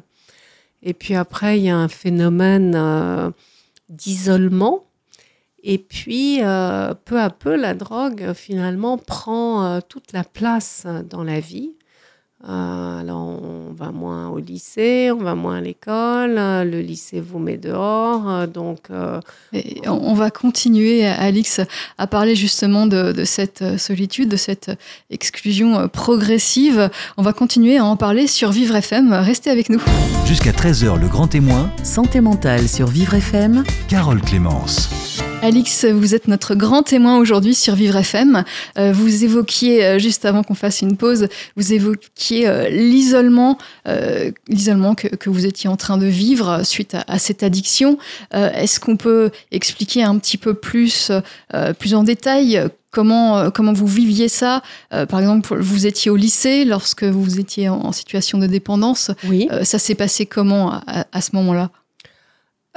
Et 0.83 0.93
puis 0.93 1.15
après, 1.15 1.57
il 1.57 1.63
y 1.63 1.69
a 1.69 1.77
un 1.77 1.87
phénomène 1.87 2.73
euh, 2.75 3.31
d'isolement. 3.87 4.83
Et 5.63 5.77
puis, 5.77 6.43
euh, 6.43 6.93
peu 7.05 7.21
à 7.21 7.29
peu, 7.29 7.55
la 7.55 7.73
drogue, 7.73 8.33
finalement, 8.33 8.97
prend 8.97 9.63
euh, 9.63 9.79
toute 9.87 10.11
la 10.11 10.25
place 10.25 10.85
dans 11.09 11.23
la 11.23 11.39
vie. 11.39 11.71
Euh, 12.47 12.99
alors, 12.99 13.19
on 13.41 13.73
va 13.73 13.91
moins 13.91 14.27
au 14.27 14.37
lycée, 14.39 15.11
on 15.11 15.23
va 15.23 15.33
moins 15.33 15.57
à 15.57 15.61
l'école, 15.61 16.35
euh, 16.37 16.65
le 16.65 16.81
lycée 16.81 17.21
vous 17.21 17.39
met 17.39 17.55
dehors, 17.57 18.29
euh, 18.29 18.47
donc... 18.47 18.79
euh, 18.91 19.21
Et 19.53 19.81
on 19.87 20.11
on 20.13 20.13
va 20.13 20.29
continuer, 20.29 21.05
Alix, 21.05 21.61
à 21.97 22.05
parler 22.07 22.35
justement 22.35 22.85
de, 22.85 23.13
de 23.13 23.23
cette 23.23 23.61
euh, 23.61 23.77
solitude, 23.77 24.27
de 24.29 24.35
cette 24.35 24.71
exclusion 25.09 25.79
euh, 25.79 25.87
progressive. 25.87 26.89
On 27.17 27.23
va 27.23 27.33
continuer 27.33 27.77
à 27.77 27.85
en 27.85 27.95
parler 27.95 28.27
sur 28.27 28.51
Vivre 28.51 28.75
FM. 28.75 29.13
Restez 29.13 29.49
avec 29.49 29.69
nous. 29.69 29.81
Jusqu'à 30.25 30.51
13h, 30.51 30.99
le 30.99 31.07
grand 31.07 31.27
témoin, 31.27 31.71
Santé 31.83 32.21
mentale 32.21 32.67
sur 32.67 32.87
Vivre 32.87 33.15
FM. 33.15 33.63
Carole 33.87 34.21
Clémence. 34.21 34.89
Alix, 35.47 35.83
vous 35.85 36.15
êtes 36.15 36.29
notre 36.29 36.55
grand 36.55 36.83
témoin 36.83 37.17
aujourd'hui 37.17 37.53
sur 37.53 37.75
Vivre 37.75 37.97
FM. 37.97 38.45
Euh, 38.77 38.93
vous 38.93 39.25
évoquiez, 39.25 39.83
euh, 39.83 39.99
juste 39.99 40.23
avant 40.23 40.41
qu'on 40.41 40.53
fasse 40.55 40.81
une 40.81 40.95
pause, 40.95 41.27
vous 41.57 41.73
évoquiez 41.73 42.47
euh, 42.47 42.69
l'isolement, 42.69 43.57
l'isolement 44.47 44.95
que, 44.95 45.07
que 45.09 45.29
vous 45.29 45.45
étiez 45.45 45.69
en 45.69 45.75
train 45.75 45.97
de 45.97 46.05
vivre 46.05 46.61
suite 46.63 46.95
à, 46.95 47.03
à 47.07 47.19
cette 47.19 47.43
addiction. 47.43 47.97
Est-ce 48.31 48.79
qu'on 48.79 48.95
peut 48.95 49.31
expliquer 49.51 50.03
un 50.03 50.17
petit 50.17 50.37
peu 50.37 50.53
plus, 50.53 51.11
plus 51.79 51.93
en 51.93 52.03
détail 52.03 52.69
Comment, 52.91 53.49
comment 53.49 53.73
vous 53.73 53.87
viviez 53.87 54.27
ça? 54.29 54.61
Euh, 54.93 55.07
Par 55.07 55.19
exemple, 55.19 55.57
vous 55.59 55.87
étiez 55.87 56.11
au 56.11 56.15
lycée 56.15 56.63
lorsque 56.63 57.03
vous 57.03 57.39
étiez 57.39 57.67
en, 57.67 57.77
en 57.85 57.91
situation 57.91 58.37
de 58.37 58.45
dépendance. 58.45 59.09
oui. 59.27 59.47
Euh, 59.51 59.63
ça 59.63 59.79
s'est 59.79 59.95
passé 59.95 60.27
comment 60.27 60.71
à- 60.85 61.07
à 61.11 61.21
ce 61.21 61.31
moment-là? 61.33 61.71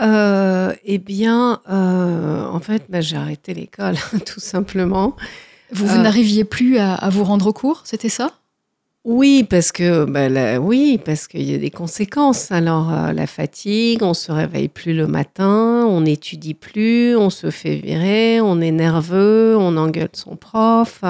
Euh, 0.00 0.72
eh 0.84 0.98
bien, 0.98 1.60
euh, 1.70 2.46
en 2.46 2.60
fait, 2.60 2.84
bah, 2.88 3.00
j'ai 3.00 3.16
arrêté 3.16 3.54
l'école, 3.54 3.96
tout 4.26 4.40
simplement. 4.40 5.16
Vous, 5.72 5.86
vous 5.86 5.96
Euh, 5.96 6.02
n'arriviez 6.02 6.44
plus 6.44 6.78
à, 6.78 6.94
à 6.94 7.08
vous 7.08 7.24
rendre 7.24 7.46
au 7.46 7.52
cours, 7.52 7.82
c'était 7.84 8.08
ça? 8.10 8.30
Oui, 9.04 9.44
parce 9.48 9.70
que 9.70 10.04
bah, 10.04 10.58
oui, 10.58 10.98
parce 11.02 11.28
qu'il 11.28 11.48
y 11.48 11.54
a 11.54 11.58
des 11.58 11.70
conséquences. 11.70 12.50
Alors 12.50 12.92
euh, 12.92 13.12
la 13.12 13.28
fatigue, 13.28 14.02
on 14.02 14.14
se 14.14 14.32
réveille 14.32 14.68
plus 14.68 14.94
le 14.94 15.06
matin, 15.06 15.86
on 15.88 16.00
n'étudie 16.02 16.54
plus, 16.54 17.16
on 17.16 17.30
se 17.30 17.50
fait 17.52 17.76
virer, 17.76 18.40
on 18.40 18.60
est 18.60 18.72
nerveux, 18.72 19.56
on 19.56 19.76
engueule 19.76 20.08
son 20.12 20.34
prof. 20.34 21.04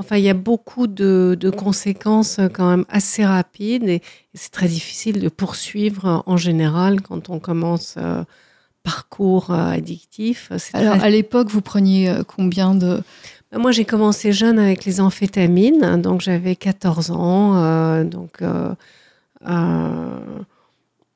Enfin, 0.00 0.16
il 0.16 0.24
y 0.24 0.30
a 0.30 0.34
beaucoup 0.34 0.86
de, 0.86 1.36
de 1.38 1.50
conséquences 1.50 2.38
euh, 2.38 2.48
quand 2.48 2.68
même 2.70 2.86
assez 2.88 3.22
rapides 3.24 3.86
et, 3.86 3.96
et 3.96 4.02
c'est 4.34 4.50
très 4.50 4.66
difficile 4.66 5.20
de 5.20 5.28
poursuivre 5.28 6.06
euh, 6.06 6.18
en 6.24 6.38
général 6.38 7.02
quand 7.02 7.28
on 7.28 7.38
commence 7.38 7.96
euh, 7.98 8.24
parcours 8.82 9.50
euh, 9.50 9.72
addictif. 9.72 10.50
Alors, 10.72 10.96
très 10.96 11.06
à 11.06 11.10
l'époque, 11.10 11.48
vous 11.50 11.60
preniez 11.60 12.10
combien 12.26 12.74
de... 12.74 13.02
bah, 13.52 13.58
Moi, 13.58 13.72
j'ai 13.72 13.84
commencé 13.84 14.32
jeune 14.32 14.58
avec 14.58 14.86
les 14.86 15.02
amphétamines, 15.02 16.00
donc 16.00 16.22
j'avais 16.22 16.56
14 16.56 17.10
ans. 17.10 17.56
euh, 17.62 18.04
donc, 18.04 18.40
euh, 18.40 18.74
euh, 19.46 20.18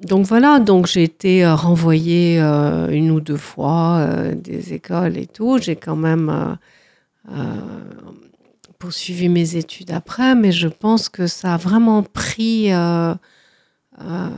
donc 0.00 0.26
voilà, 0.26 0.58
donc 0.58 0.86
j'ai 0.86 1.04
été 1.04 1.46
renvoyée 1.46 2.38
une 2.38 3.10
ou 3.10 3.20
deux 3.20 3.38
fois 3.38 4.06
des 4.34 4.74
écoles 4.74 5.16
et 5.16 5.26
tout. 5.26 5.56
J'ai 5.58 5.76
quand 5.76 5.96
même 5.96 6.58
poursuivi 8.78 9.28
mes 9.28 9.56
études 9.56 9.90
après, 9.90 10.34
mais 10.34 10.52
je 10.52 10.68
pense 10.68 11.08
que 11.08 11.26
ça 11.26 11.54
a 11.54 11.56
vraiment 11.56 12.02
pris. 12.02 12.72
euh, 12.72 13.14
euh, 14.00 14.28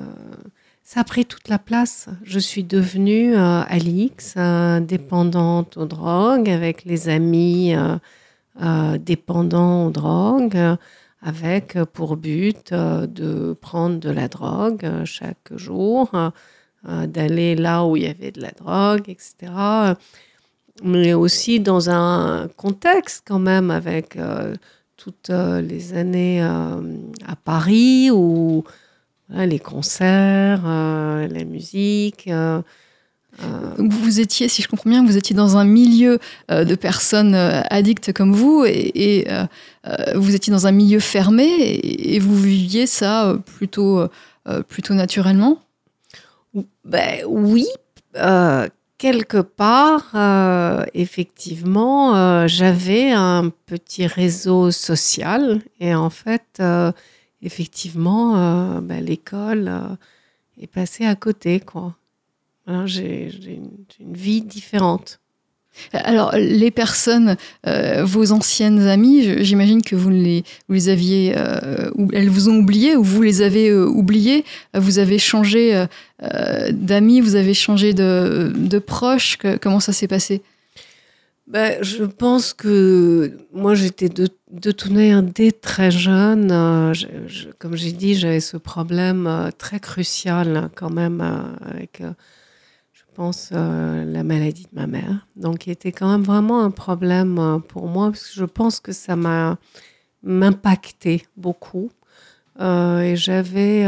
ça 0.83 1.01
a 1.01 1.05
pris 1.05 1.25
toute 1.27 1.49
la 1.49 1.59
place. 1.59 2.09
Je 2.23 2.39
suis 2.39 2.63
devenue 2.63 3.35
euh, 3.37 3.63
Alix, 3.67 4.35
euh, 4.37 4.79
dépendante 4.79 5.77
aux 5.77 5.87
drogues, 5.87 6.49
avec 6.49 6.85
les 6.85 7.09
amis 7.09 7.75
dépendants 9.01 9.87
aux 9.87 9.91
drogues, 9.91 10.77
avec 11.21 11.77
pour 11.93 12.17
but 12.17 12.73
de 12.73 13.53
prendre 13.61 13.99
de 13.99 14.11
la 14.11 14.29
drogue 14.29 14.89
chaque 15.05 15.57
jour, 15.57 16.11
d'aller 16.85 17.55
là 17.57 17.85
où 17.85 17.97
il 17.97 18.05
y 18.05 18.07
avait 18.07 18.31
de 18.31 18.41
la 18.41 18.53
drogue, 18.53 19.09
etc. 19.09 19.53
Mais 20.83 21.15
aussi 21.15 21.61
dans 21.61 21.91
un 21.91 22.49
contexte 22.57 23.25
quand 23.27 23.39
même 23.39 23.71
avec 23.71 24.17
euh, 24.17 24.55
toutes 24.97 25.31
euh, 25.31 25.61
les 25.61 25.95
années 25.95 26.43
euh, 26.43 26.81
à 27.27 27.37
Paris 27.37 28.11
où 28.11 28.65
les 29.31 29.59
concerts, 29.59 30.63
la 30.65 31.45
musique. 31.45 32.31
Donc, 33.77 33.93
vous 33.93 34.21
étiez, 34.21 34.49
si 34.49 34.63
je 34.63 34.69
comprends 34.69 34.89
bien, 34.89 35.05
vous 35.05 35.17
étiez 35.17 35.35
dans 35.35 35.57
un 35.57 35.65
milieu 35.65 36.19
euh, 36.51 36.65
de 36.65 36.75
personnes 36.75 37.35
euh, 37.35 37.61
addictes 37.71 38.13
comme 38.13 38.33
vous 38.33 38.65
et, 38.65 38.93
et, 38.95 39.27
euh, 39.31 39.47
vous 40.15 40.35
étiez 40.35 40.53
dans 40.53 40.67
un 40.67 40.73
milieu 40.73 41.01
fermé 41.01 41.45
et, 41.45 42.15
et 42.15 42.19
vous 42.19 42.37
viviez 42.37 42.87
ça 42.87 43.37
plutôt, 43.57 44.07
plutôt 44.69 44.95
naturellement? 44.95 45.59
Ben 46.85 47.23
oui, 47.27 47.67
quelque 48.99 49.39
part, 49.39 50.11
euh, 50.15 50.85
effectivement, 50.95 52.17
euh, 52.17 52.47
j'avais 52.47 53.13
un 53.13 53.51
petit 53.67 54.07
réseau 54.07 54.71
social 54.71 55.61
et 55.81 55.95
en 55.95 56.11
fait, 56.11 56.47
euh, 56.61 56.93
effectivement, 57.43 58.81
ben, 58.81 59.05
l'école 59.05 59.71
est 60.59 60.67
passée 60.67 61.05
à 61.05 61.15
côté, 61.15 61.61
quoi. 61.61 61.97
Une, 62.67 62.87
j'ai 62.87 63.31
une 64.01 64.13
vie 64.15 64.43
différente. 64.43 65.21
Alors, 65.93 66.33
les 66.37 66.71
personnes, 66.71 67.37
euh, 67.67 68.05
vos 68.05 68.33
anciennes 68.33 68.81
amies, 68.87 69.45
j'imagine 69.45 69.83
que 69.83 69.95
vous 69.97 70.11
les, 70.11 70.43
vous 70.69 70.75
les 70.75 70.89
aviez, 70.89 71.35
euh, 71.37 71.91
elles 72.13 72.29
vous 72.31 72.49
ont 72.49 72.57
oublié 72.57 72.97
ou 72.97 73.03
vous 73.03 73.23
les 73.23 73.43
avez 73.43 73.69
euh, 73.71 73.87
oubliées. 73.87 74.45
Vous 74.75 74.99
avez 74.99 75.19
changé 75.19 75.75
euh, 76.23 76.71
d'amis, 76.73 77.21
vous 77.21 77.35
avez 77.37 77.55
changé 77.55 77.93
de, 77.95 78.79
proches. 78.79 79.39
Comment 79.61 79.81
ça 79.81 79.93
s'est 79.93 80.09
passé? 80.09 80.43
Ben, 81.47 81.77
je 81.81 82.03
pense 82.05 82.53
que 82.53 83.31
moi, 83.55 83.75
j'étais 83.75 84.09
de, 84.09 84.29
de 84.51 84.73
toute 84.73 84.91
manière 84.91 85.23
dès 85.23 85.53
très 85.53 85.93
jeune. 85.93 86.49
je- 86.93 87.07
je- 87.29 87.47
comme 87.59 87.77
j'ai 87.77 87.93
dit, 87.93 88.17
j'avais 88.17 88.41
ce 88.41 88.57
problème 88.57 89.51
très 89.57 89.79
crucial 89.79 90.57
hein, 90.57 90.71
quand 90.75 90.91
même 90.91 91.21
avec, 91.65 92.03
pense, 93.17 93.49
euh, 93.53 94.05
la 94.05 94.23
maladie 94.23 94.65
de 94.71 94.79
ma 94.79 94.87
mère. 94.87 95.27
Donc, 95.37 95.59
qui 95.61 95.71
était 95.71 95.91
quand 95.91 96.11
même 96.11 96.23
vraiment 96.23 96.63
un 96.63 96.71
problème 96.71 97.39
euh, 97.39 97.59
pour 97.59 97.87
moi 97.87 98.11
parce 98.11 98.29
que 98.29 98.35
je 98.35 98.45
pense 98.45 98.79
que 98.79 98.93
ça 98.93 99.17
m'a 99.17 99.57
m'impacté 100.23 101.25
beaucoup. 101.37 101.91
Euh, 102.61 103.01
et 103.01 103.17
j'avais, 103.17 103.85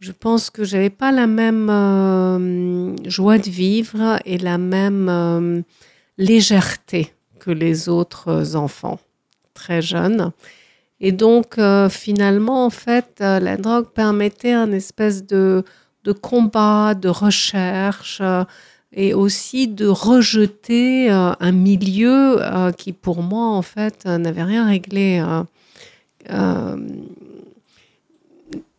je 0.00 0.12
pense 0.12 0.50
que 0.50 0.62
j'avais 0.62 0.90
pas 0.90 1.10
la 1.10 1.26
même 1.26 2.96
joie 3.06 3.38
de 3.38 3.50
vivre 3.50 4.18
et 4.24 4.38
la 4.38 4.58
même 4.58 5.64
légèreté 6.18 7.12
que 7.40 7.50
les 7.50 7.88
autres 7.88 8.56
enfants 8.56 9.00
très 9.54 9.80
jeunes. 9.80 10.32
Et 11.00 11.12
donc, 11.12 11.58
finalement, 11.88 12.66
en 12.66 12.70
fait, 12.70 13.20
la 13.20 13.56
drogue 13.56 13.90
permettait 13.90 14.52
un 14.52 14.72
espèce 14.72 15.24
de, 15.24 15.64
de 16.04 16.12
combat, 16.12 16.94
de 16.94 17.08
recherche 17.08 18.18
euh, 18.20 18.44
et 18.92 19.14
aussi 19.14 19.66
de 19.66 19.86
rejeter 19.88 21.10
euh, 21.10 21.32
un 21.40 21.52
milieu 21.52 22.36
euh, 22.40 22.70
qui, 22.70 22.92
pour 22.92 23.22
moi, 23.22 23.46
en 23.48 23.62
fait, 23.62 24.04
n'avait 24.04 24.44
rien 24.44 24.66
réglé. 24.66 25.24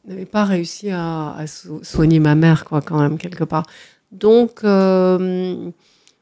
n'avait 0.07 0.25
pas 0.25 0.45
réussi 0.45 0.91
à, 0.91 1.33
à 1.35 1.47
so- 1.47 1.83
soigner 1.83 2.19
ma 2.19 2.35
mère, 2.35 2.63
quoi, 2.63 2.81
quand 2.81 2.99
même, 2.99 3.17
quelque 3.17 3.43
part. 3.43 3.65
Donc, 4.11 4.61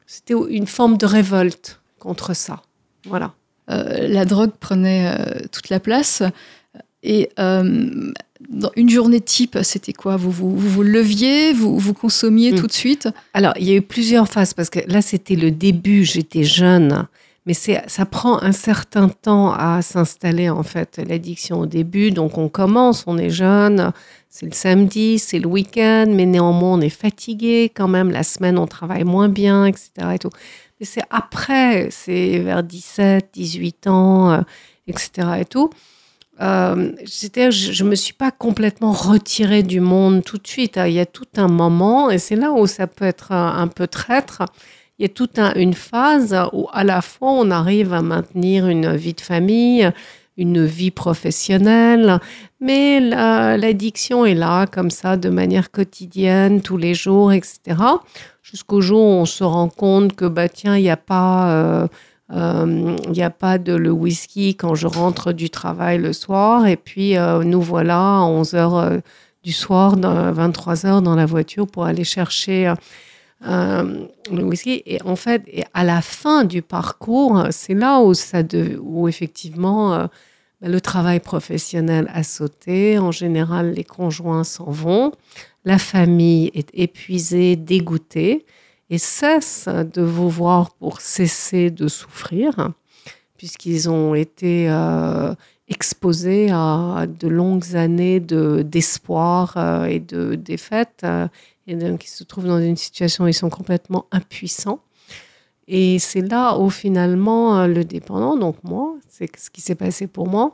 c'était 0.06 0.34
une 0.48 0.66
forme 0.66 0.96
de 0.96 1.06
révolte 1.06 1.80
contre 1.98 2.34
ça. 2.34 2.62
Voilà. 3.06 3.34
La 3.68 4.24
drogue 4.24 4.52
prenait 4.58 5.14
toute 5.52 5.68
la 5.68 5.80
place. 5.80 6.22
Et 7.04 7.28
euh, 7.38 8.10
dans 8.48 8.70
une 8.76 8.88
journée 8.88 9.20
type, 9.20 9.58
c'était 9.62 9.92
quoi? 9.92 10.16
Vous, 10.16 10.30
vous, 10.30 10.56
vous 10.56 10.68
vous 10.70 10.82
leviez, 10.82 11.52
vous, 11.52 11.78
vous 11.78 11.94
consommiez 11.94 12.52
Mm. 12.52 12.56
tout 12.56 12.66
de 12.66 12.72
suite? 12.72 13.08
Alors, 13.34 13.52
il 13.58 13.68
y 13.68 13.72
a 13.72 13.74
eu 13.76 13.82
plusieurs 13.82 14.26
phases 14.26 14.54
parce 14.54 14.70
que 14.70 14.80
là, 14.88 15.02
c'était 15.02 15.36
le 15.36 15.50
début, 15.50 16.04
j'étais 16.04 16.44
jeune. 16.44 17.06
Mais 17.46 17.52
ça 17.52 18.06
prend 18.06 18.42
un 18.42 18.52
certain 18.52 19.10
temps 19.10 19.52
à 19.52 19.82
s'installer, 19.82 20.48
en 20.48 20.62
fait, 20.62 20.98
l'addiction 21.06 21.60
au 21.60 21.66
début. 21.66 22.10
Donc, 22.10 22.38
on 22.38 22.48
commence, 22.48 23.04
on 23.06 23.18
est 23.18 23.28
jeune, 23.28 23.92
c'est 24.30 24.46
le 24.46 24.52
samedi, 24.52 25.18
c'est 25.18 25.38
le 25.38 25.46
week-end, 25.46 26.06
mais 26.08 26.24
néanmoins, 26.24 26.78
on 26.78 26.80
est 26.80 26.88
fatigué 26.88 27.70
quand 27.74 27.86
même. 27.86 28.10
La 28.10 28.22
semaine, 28.22 28.56
on 28.56 28.66
travaille 28.66 29.04
moins 29.04 29.28
bien, 29.28 29.66
etc. 29.66 29.90
Et 30.14 30.18
tout. 30.18 30.30
Mais 30.80 30.86
c'est 30.86 31.02
après, 31.10 31.88
c'est 31.90 32.38
vers 32.38 32.62
17, 32.62 33.28
18 33.34 33.88
ans, 33.88 34.30
euh, 34.32 34.40
etc. 34.86 35.10
Et 35.40 35.44
tout. 35.44 35.68
Euh, 36.40 36.92
je 37.06 37.84
ne 37.84 37.88
me 37.88 37.94
suis 37.94 38.12
pas 38.12 38.30
complètement 38.30 38.92
retirée 38.92 39.62
du 39.62 39.80
monde 39.80 40.24
tout 40.24 40.38
de 40.38 40.46
suite. 40.46 40.78
Il 40.84 40.92
y 40.92 41.00
a 41.00 41.06
tout 41.06 41.26
un 41.36 41.48
moment, 41.48 42.10
et 42.10 42.18
c'est 42.18 42.36
là 42.36 42.52
où 42.52 42.66
ça 42.66 42.86
peut 42.86 43.04
être 43.04 43.32
un, 43.32 43.68
peu 43.68 43.86
traître. 43.86 44.42
Il 44.98 45.02
y 45.02 45.06
a 45.06 45.08
toute 45.08 45.38
un- 45.38 45.54
une 45.54 45.74
phase 45.74 46.36
où 46.52 46.68
à 46.72 46.84
la 46.84 47.02
fois 47.02 47.30
on 47.32 47.50
arrive 47.50 47.92
à 47.92 48.02
maintenir 48.02 48.66
une 48.68 48.94
vie 48.96 49.14
de 49.14 49.20
famille, 49.20 49.90
une 50.36 50.64
vie 50.64 50.90
professionnelle, 50.90 52.18
mais 52.60 52.98
la- 53.00 53.56
l'addiction 53.56 54.24
est 54.26 54.34
là 54.34 54.66
comme 54.66 54.90
ça 54.90 55.16
de 55.16 55.28
manière 55.28 55.70
quotidienne, 55.70 56.60
tous 56.62 56.76
les 56.76 56.94
jours, 56.94 57.32
etc. 57.32 57.76
Jusqu'au 58.42 58.80
jour 58.80 59.00
où 59.00 59.12
on 59.12 59.24
se 59.24 59.44
rend 59.44 59.68
compte 59.68 60.14
que 60.14 60.24
bah 60.26 60.48
tiens, 60.48 60.76
il 60.76 60.82
n'y 60.82 60.90
a 60.90 60.96
pas 60.96 61.52
euh, 61.52 61.88
euh, 62.32 62.96
il 63.04 63.12
n'y 63.12 63.22
a 63.22 63.30
pas 63.30 63.58
de 63.58 63.74
le 63.74 63.90
whisky 63.90 64.54
quand 64.54 64.74
je 64.74 64.86
rentre 64.86 65.32
du 65.32 65.50
travail 65.50 65.98
le 65.98 66.12
soir. 66.12 66.66
Et 66.66 66.76
puis, 66.76 67.16
euh, 67.16 67.44
nous 67.44 67.60
voilà 67.60 68.18
à 68.18 68.20
11 68.22 68.54
heures 68.54 68.76
euh, 68.76 68.98
du 69.44 69.52
soir, 69.52 69.96
dans, 69.96 70.32
23 70.32 70.86
heures 70.86 71.02
dans 71.02 71.14
la 71.14 71.26
voiture 71.26 71.66
pour 71.66 71.84
aller 71.84 72.02
chercher 72.02 72.68
euh, 72.68 72.74
euh, 73.46 74.06
le 74.32 74.42
whisky. 74.42 74.82
Et 74.86 75.00
en 75.02 75.16
fait, 75.16 75.42
à 75.74 75.84
la 75.84 76.00
fin 76.00 76.44
du 76.44 76.62
parcours, 76.62 77.46
c'est 77.50 77.74
là 77.74 78.00
où, 78.00 78.14
ça 78.14 78.38
où 78.80 79.06
effectivement 79.06 79.94
euh, 79.94 80.06
bah, 80.62 80.68
le 80.68 80.80
travail 80.80 81.20
professionnel 81.20 82.10
a 82.12 82.22
sauté. 82.22 82.98
En 82.98 83.12
général, 83.12 83.72
les 83.74 83.84
conjoints 83.84 84.44
s'en 84.44 84.70
vont. 84.70 85.12
La 85.66 85.78
famille 85.78 86.50
est 86.54 86.70
épuisée, 86.72 87.56
dégoûtée 87.56 88.46
et 88.94 88.98
cesse 88.98 89.68
de 89.68 90.02
vous 90.02 90.28
voir 90.28 90.70
pour 90.70 91.00
cesser 91.00 91.70
de 91.70 91.88
souffrir, 91.88 92.70
puisqu'ils 93.36 93.90
ont 93.90 94.14
été 94.14 94.70
euh, 94.70 95.34
exposés 95.68 96.50
à 96.52 97.06
de 97.08 97.26
longues 97.26 97.74
années 97.74 98.20
de, 98.20 98.62
d'espoir 98.62 99.54
euh, 99.56 99.86
et 99.86 99.98
de 99.98 100.36
défaite, 100.36 101.00
euh, 101.02 101.26
et 101.66 101.74
donc 101.74 102.04
ils 102.04 102.08
se 102.08 102.22
trouvent 102.22 102.46
dans 102.46 102.60
une 102.60 102.76
situation 102.76 103.24
où 103.24 103.28
ils 103.28 103.34
sont 103.34 103.50
complètement 103.50 104.06
impuissants. 104.12 104.78
Et 105.66 105.98
c'est 105.98 106.20
là 106.20 106.56
où 106.58 106.70
finalement 106.70 107.58
euh, 107.58 107.66
le 107.66 107.84
dépendant, 107.84 108.36
donc 108.36 108.56
moi, 108.62 108.94
c'est 109.08 109.34
ce 109.36 109.50
qui 109.50 109.60
s'est 109.60 109.74
passé 109.74 110.06
pour 110.06 110.28
moi, 110.28 110.52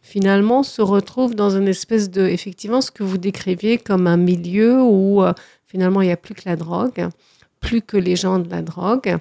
finalement 0.00 0.62
se 0.62 0.80
retrouvent 0.80 1.34
dans 1.34 1.50
une 1.50 1.66
espèce 1.66 2.08
de, 2.08 2.22
effectivement, 2.26 2.82
ce 2.82 2.92
que 2.92 3.02
vous 3.02 3.18
décriviez 3.18 3.78
comme 3.78 4.06
un 4.06 4.16
milieu 4.16 4.80
où 4.80 5.22
finalement 5.66 6.02
il 6.02 6.06
n'y 6.06 6.12
a 6.12 6.16
plus 6.16 6.34
que 6.34 6.42
la 6.46 6.56
drogue, 6.56 7.08
plus 7.60 7.82
que 7.82 7.96
les 7.96 8.16
gens 8.16 8.38
de 8.38 8.48
la 8.50 8.62
drogue. 8.62 9.16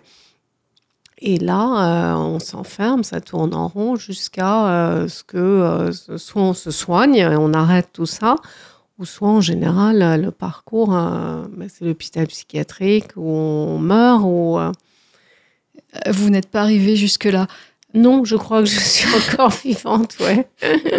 Et 1.19 1.37
là, 1.37 2.13
euh, 2.13 2.15
on 2.15 2.39
s'enferme, 2.39 3.03
ça 3.03 3.19
tourne 3.19 3.53
en 3.53 3.67
rond 3.67 3.95
jusqu'à 3.97 4.69
euh, 4.69 5.07
ce 5.09 5.23
que 5.23 5.91
soit 6.17 6.41
on 6.41 6.53
se 6.53 6.71
soigne 6.71 7.15
et 7.15 7.27
on 7.27 7.53
arrête 7.53 7.89
tout 7.91 8.05
ça, 8.05 8.35
ou 8.97 9.05
soit 9.05 9.27
en 9.27 9.41
général 9.41 10.21
le 10.21 10.31
parcours, 10.31 10.89
ben, 10.89 11.67
c'est 11.67 11.83
l'hôpital 11.83 12.27
psychiatrique 12.27 13.11
où 13.17 13.29
on 13.29 13.79
meurt 13.79 14.21
ou 14.23 14.57
vous 16.07 16.29
n'êtes 16.29 16.47
pas 16.47 16.61
arrivé 16.61 16.95
jusque-là. 16.95 17.47
Non, 17.93 18.23
je 18.23 18.35
crois 18.35 18.61
que 18.61 18.69
je 18.69 18.79
suis 18.79 19.07
encore 19.33 19.49
vivante, 19.49 20.17
ouais. 20.19 20.47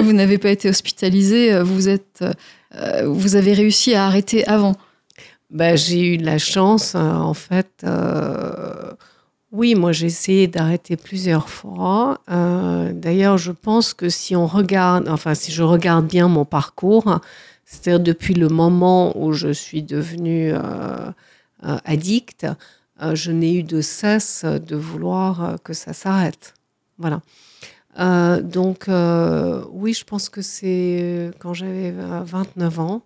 vous 0.00 0.12
n'avez 0.12 0.38
pas 0.38 0.50
été 0.50 0.68
hospitalisée, 0.68 1.52
euh, 1.52 1.62
vous, 1.62 1.88
êtes, 1.88 2.24
euh, 2.74 3.08
vous 3.08 3.36
avez 3.36 3.52
réussi 3.52 3.94
à 3.94 4.06
arrêter 4.06 4.46
avant. 4.46 4.76
Ben, 5.50 5.76
j'ai 5.76 6.14
eu 6.14 6.16
de 6.16 6.24
la 6.24 6.38
chance, 6.38 6.94
euh, 6.94 6.98
en 6.98 7.34
fait. 7.34 7.84
oui, 9.52 9.74
moi 9.74 9.90
j'ai 9.90 10.06
essayé 10.06 10.46
d'arrêter 10.46 10.96
plusieurs 10.96 11.48
fois. 11.48 12.20
D'ailleurs, 12.28 13.36
je 13.36 13.52
pense 13.52 13.94
que 13.94 14.08
si 14.08 14.36
on 14.36 14.46
regarde, 14.46 15.08
enfin 15.08 15.34
si 15.34 15.50
je 15.50 15.62
regarde 15.64 16.06
bien 16.06 16.28
mon 16.28 16.44
parcours, 16.44 17.20
c'est-à-dire 17.64 18.00
depuis 18.00 18.34
le 18.34 18.48
moment 18.48 19.16
où 19.20 19.32
je 19.32 19.52
suis 19.52 19.82
devenue 19.82 20.52
addict, 21.62 22.46
je 23.12 23.32
n'ai 23.32 23.54
eu 23.56 23.62
de 23.64 23.80
cesse 23.80 24.44
de 24.44 24.76
vouloir 24.76 25.56
que 25.64 25.72
ça 25.72 25.92
s'arrête. 25.92 26.54
Voilà. 26.98 27.20
Euh, 27.98 28.40
donc, 28.40 28.88
euh, 28.88 29.64
oui, 29.70 29.94
je 29.94 30.04
pense 30.04 30.28
que 30.28 30.42
c'est 30.42 31.30
quand 31.38 31.54
j'avais 31.54 31.92
29 31.92 32.80
ans. 32.80 33.02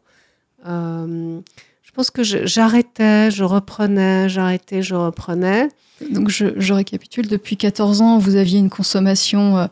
Euh, 1.95 2.03
je 2.03 2.09
pense 2.09 2.11
que 2.11 2.23
j'arrêtais, 2.23 3.31
je, 3.31 3.45
reprenais, 3.45 4.29
j'arrêtais, 4.29 4.83
je 4.83 4.95
reprenais. 4.95 5.69
Donc, 6.11 6.29
je, 6.29 6.73
récapitule. 6.73 7.29
Depuis 7.29 7.57
14 7.57 8.01
ans, 8.03 8.19
vous 8.19 8.37
aviez 8.37 8.59
une 8.59 8.71
consommation 8.71 9.69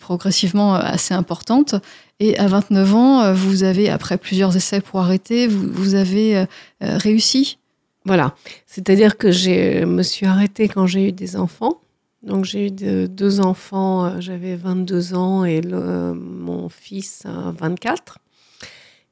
progressivement 0.00 0.74
assez 0.74 1.14
importante. 1.14 1.76
Et 2.18 2.36
à 2.38 2.48
29 2.48 2.94
ans, 2.94 3.32
vous 3.32 3.62
avez, 3.62 3.88
après 3.88 4.18
plusieurs 4.18 4.56
essais 4.56 4.80
pour 4.80 5.00
arrêter, 5.00 5.46
vous, 5.46 5.70
vous 5.72 5.94
avez 5.94 6.46
réussi. 6.80 7.58
Voilà. 8.04 8.34
C'est-à-dire 8.66 9.16
que 9.16 9.30
je 9.30 9.84
me 9.84 10.02
suis 10.02 10.26
arrêtée 10.26 10.68
quand 10.68 10.86
j'ai 10.86 11.08
eu 11.08 11.12
des 11.12 11.36
enfants. 11.36 11.80
Donc 12.26 12.44
j'ai 12.44 12.66
eu 12.66 12.70
deux 13.08 13.40
enfants, 13.40 14.06
euh, 14.06 14.20
j'avais 14.20 14.56
22 14.56 15.14
ans 15.14 15.44
et 15.44 15.60
mon 15.62 16.68
fils 16.68 17.22
24. 17.24 18.18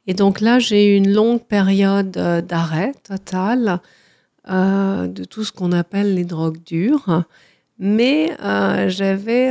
Et 0.07 0.15
donc 0.15 0.41
là, 0.41 0.59
j'ai 0.59 0.93
eu 0.93 0.97
une 0.97 1.13
longue 1.13 1.43
période 1.43 2.17
euh, 2.17 2.41
d'arrêt 2.41 2.93
total 3.03 3.81
euh, 4.49 5.07
de 5.07 5.25
tout 5.25 5.45
ce 5.45 5.53
qu'on 5.53 5.73
appelle 5.73 6.15
les 6.15 6.25
drogues 6.25 6.63
dures. 6.65 7.25
Mais 7.79 8.37
j'avais, 8.87 9.51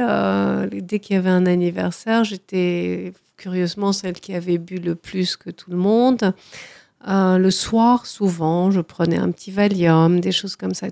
dès 0.72 1.00
qu'il 1.00 1.16
y 1.18 1.20
avait 1.20 1.30
un 1.30 1.46
anniversaire, 1.46 2.24
j'étais 2.24 3.12
curieusement 3.36 3.92
celle 3.92 4.14
qui 4.14 4.34
avait 4.34 4.58
bu 4.58 4.78
le 4.78 4.96
plus 4.96 5.36
que 5.36 5.50
tout 5.50 5.70
le 5.70 5.76
monde. 5.76 6.34
Euh, 7.08 7.38
le 7.38 7.52
soir, 7.52 8.06
souvent, 8.06 8.72
je 8.72 8.80
prenais 8.80 9.18
un 9.18 9.32
petit 9.32 9.52
Valium, 9.52 10.20
des 10.20 10.32
choses 10.32 10.56
comme 10.56 10.74
ça. 10.74 10.88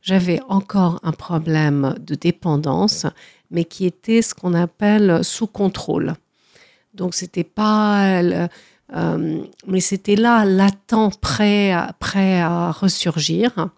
J'avais 0.00 0.40
encore 0.48 1.00
un 1.02 1.12
problème 1.12 1.94
de 2.00 2.14
dépendance, 2.14 3.06
mais 3.50 3.64
qui 3.64 3.84
était 3.84 4.22
ce 4.22 4.34
qu'on 4.34 4.54
appelle 4.54 5.22
sous 5.22 5.46
contrôle. 5.46 6.14
Donc, 6.94 7.14
c'était 7.14 7.44
pas. 7.44 8.22
Euh, 8.94 9.42
mais 9.66 9.80
c'était 9.80 10.16
là, 10.16 10.44
latent, 10.44 11.18
prêt 11.20 11.72
à, 11.72 11.94
prêt 11.98 12.40
à 12.40 12.70
ressurgir. 12.72 13.70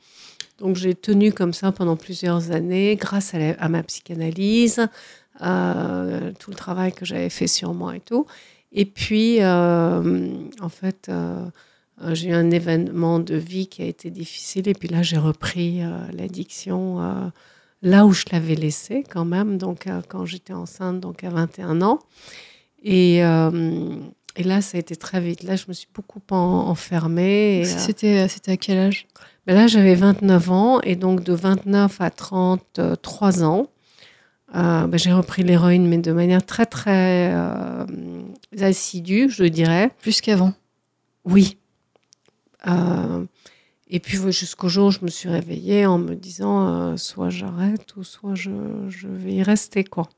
Donc, 0.58 0.76
j'ai 0.76 0.94
tenu 0.94 1.32
comme 1.32 1.52
ça 1.52 1.72
pendant 1.72 1.96
plusieurs 1.96 2.50
années, 2.50 2.96
grâce 2.96 3.34
à, 3.34 3.68
ma 3.68 3.82
psychanalyse, 3.82 4.86
euh, 5.42 6.32
tout 6.38 6.50
le 6.50 6.56
travail 6.56 6.92
que 6.92 7.04
j'avais 7.04 7.30
fait 7.30 7.46
sur 7.46 7.74
moi 7.74 7.96
et 7.96 8.00
tout. 8.00 8.26
Et 8.72 8.86
puis, 8.86 9.44
en 9.44 10.68
fait, 10.70 11.10
euh, 12.02 12.14
j'ai 12.14 12.30
eu 12.30 12.32
un 12.32 12.50
événement 12.50 13.18
de 13.18 13.34
vie 13.34 13.66
qui 13.66 13.82
a 13.82 13.86
été 13.86 14.10
difficile 14.10 14.68
et 14.68 14.74
puis 14.74 14.88
là 14.88 15.02
j'ai 15.02 15.18
repris 15.18 15.82
euh, 15.82 15.90
l'addiction 16.12 17.00
euh, 17.00 17.28
là 17.82 18.06
où 18.06 18.12
je 18.12 18.24
l'avais 18.32 18.54
laissé 18.54 19.04
quand 19.08 19.24
même, 19.24 19.58
donc 19.58 19.88
quand 20.08 20.24
j'étais 20.24 20.52
enceinte, 20.52 21.00
donc 21.00 21.24
à 21.24 21.30
21 21.30 21.82
ans. 21.82 21.98
Et, 22.84 23.22
et, 24.36 24.42
là 24.42 24.60
ça 24.60 24.76
a 24.76 24.80
été 24.80 24.96
très 24.96 25.20
vite. 25.20 25.42
Là 25.42 25.56
je 25.56 25.64
me 25.68 25.72
suis 25.72 25.88
beaucoup 25.94 26.20
enfermée. 26.30 27.64
C'était 27.64 28.26
à 28.46 28.56
quel 28.56 28.78
âge? 28.78 29.06
ben 29.46 29.54
Là 29.54 29.66
j'avais 29.66 29.94
29 29.94 30.50
ans 30.50 30.80
et 30.80 30.96
donc 30.96 31.22
de 31.22 31.32
29 31.32 32.00
à 32.00 32.10
33 32.10 33.42
ans. 33.44 33.68
Ben 34.54 34.96
j'ai 34.96 35.12
repris 35.12 35.42
l'héroïne, 35.42 35.86
mais 35.86 35.98
de 35.98 36.12
manière 36.12 36.44
très 36.44 36.66
très 36.66 37.34
assidue, 38.60 39.30
je 39.30 39.44
dirais. 39.44 39.90
Plus 40.00 40.20
qu'avant? 40.20 40.52
Oui, 41.24 41.56
euh, 42.68 43.24
et 43.88 44.00
puis 44.00 44.18
jusqu'au 44.32 44.68
jour 44.68 44.88
où 44.88 44.90
je 44.90 45.00
me 45.02 45.08
suis 45.08 45.28
réveillée 45.28 45.86
en 45.86 45.98
me 45.98 46.14
disant 46.14 46.66
euh, 46.66 46.96
soit 46.96 47.30
j'arrête 47.30 47.96
ou 47.96 48.04
soit 48.04 48.34
je, 48.34 48.50
je, 48.88 49.08
vais 49.08 49.34
y 49.34 49.42
rester 49.42 49.84
quoi. 49.84 50.08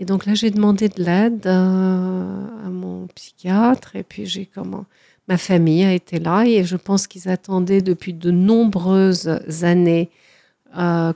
Et 0.00 0.04
donc 0.06 0.24
là 0.26 0.34
j'ai 0.34 0.50
demandé 0.50 0.88
de 0.88 1.04
l'aide 1.04 1.46
euh, 1.46 2.46
à 2.66 2.68
mon 2.70 3.06
psychiatre 3.14 3.94
et 3.94 4.02
puis 4.02 4.24
j'ai 4.24 4.46
comment 4.46 4.86
ma 5.28 5.36
famille 5.36 5.84
a 5.84 5.92
été 5.92 6.18
là 6.18 6.44
et 6.44 6.64
je 6.64 6.76
pense 6.76 7.06
qu'ils 7.06 7.28
attendaient 7.28 7.82
depuis 7.82 8.14
de 8.14 8.30
nombreuses 8.30 9.28
années 9.62 10.10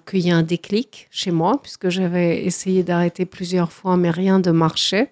qu'il 0.06 0.20
y 0.20 0.28
ait 0.28 0.32
un 0.32 0.42
déclic 0.42 1.08
chez 1.10 1.30
moi 1.30 1.60
puisque 1.62 1.88
j'avais 1.88 2.44
essayé 2.44 2.82
d'arrêter 2.82 3.24
plusieurs 3.24 3.72
fois 3.72 3.96
mais 3.96 4.10
rien 4.10 4.38
ne 4.38 4.50
marchait. 4.50 5.08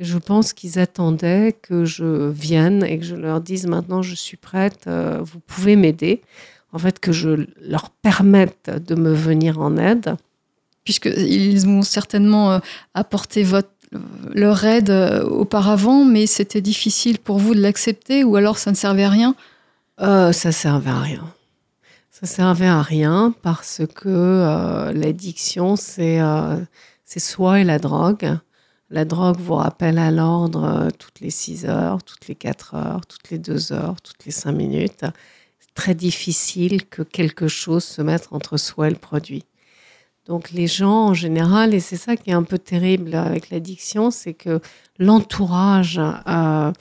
Je 0.00 0.18
pense 0.18 0.52
qu'ils 0.52 0.78
attendaient 0.78 1.56
que 1.62 1.84
je 1.84 2.28
vienne 2.30 2.84
et 2.84 2.98
que 2.98 3.04
je 3.04 3.14
leur 3.14 3.40
dise 3.40 3.66
maintenant 3.66 4.02
je 4.02 4.14
suis 4.14 4.36
prête, 4.36 4.86
euh, 4.86 5.20
vous 5.22 5.40
pouvez 5.40 5.76
m'aider. 5.76 6.22
En 6.72 6.78
fait, 6.78 6.98
que 6.98 7.12
je 7.12 7.46
leur 7.60 7.90
permette 7.90 8.68
de 8.68 8.96
me 8.96 9.12
venir 9.12 9.60
en 9.60 9.76
aide. 9.76 10.16
Puisqu'ils 10.84 11.66
ont 11.66 11.82
certainement 11.82 12.52
euh, 12.52 12.58
apporté 12.94 13.46
leur 14.34 14.64
aide 14.64 14.90
euh, 14.90 15.24
auparavant, 15.24 16.04
mais 16.04 16.26
c'était 16.26 16.60
difficile 16.60 17.18
pour 17.18 17.38
vous 17.38 17.54
de 17.54 17.60
l'accepter 17.60 18.24
ou 18.24 18.36
alors 18.36 18.58
ça 18.58 18.70
ne 18.70 18.76
servait 18.76 19.04
à 19.04 19.10
rien? 19.10 19.34
Euh, 20.00 20.32
Ça 20.32 20.52
servait 20.52 20.90
à 20.90 21.00
rien. 21.00 21.32
Ça 22.10 22.26
servait 22.26 22.66
à 22.66 22.82
rien 22.82 23.34
parce 23.42 23.82
que 23.94 24.92
l'addiction, 24.94 25.74
c'est 25.74 26.20
c'est 27.04 27.20
soit 27.20 27.60
et 27.60 27.64
la 27.64 27.78
drogue. 27.78 28.38
La 28.90 29.04
drogue 29.04 29.38
vous 29.38 29.54
rappelle 29.54 29.98
à 29.98 30.10
l'ordre 30.10 30.64
euh, 30.64 30.88
toutes 30.98 31.20
les 31.20 31.30
6 31.30 31.66
heures, 31.66 32.02
toutes 32.02 32.28
les 32.28 32.34
4 32.34 32.74
heures, 32.74 33.06
toutes 33.06 33.30
les 33.30 33.38
2 33.38 33.72
heures, 33.72 34.00
toutes 34.00 34.24
les 34.24 34.32
5 34.32 34.52
minutes. 34.52 35.04
C'est 35.58 35.74
très 35.74 35.94
difficile 35.94 36.86
que 36.86 37.02
quelque 37.02 37.48
chose 37.48 37.84
se 37.84 38.02
mette 38.02 38.28
entre 38.30 38.56
soi 38.56 38.88
et 38.88 38.90
le 38.90 38.96
produit. 38.96 39.44
Donc 40.26 40.50
les 40.50 40.66
gens 40.66 41.08
en 41.08 41.14
général, 41.14 41.74
et 41.74 41.80
c'est 41.80 41.96
ça 41.96 42.16
qui 42.16 42.30
est 42.30 42.34
un 42.34 42.42
peu 42.42 42.58
terrible 42.58 43.14
avec 43.14 43.50
l'addiction, 43.50 44.10
c'est 44.10 44.34
que 44.34 44.60
l'entourage 44.98 46.00
euh, 46.00 46.72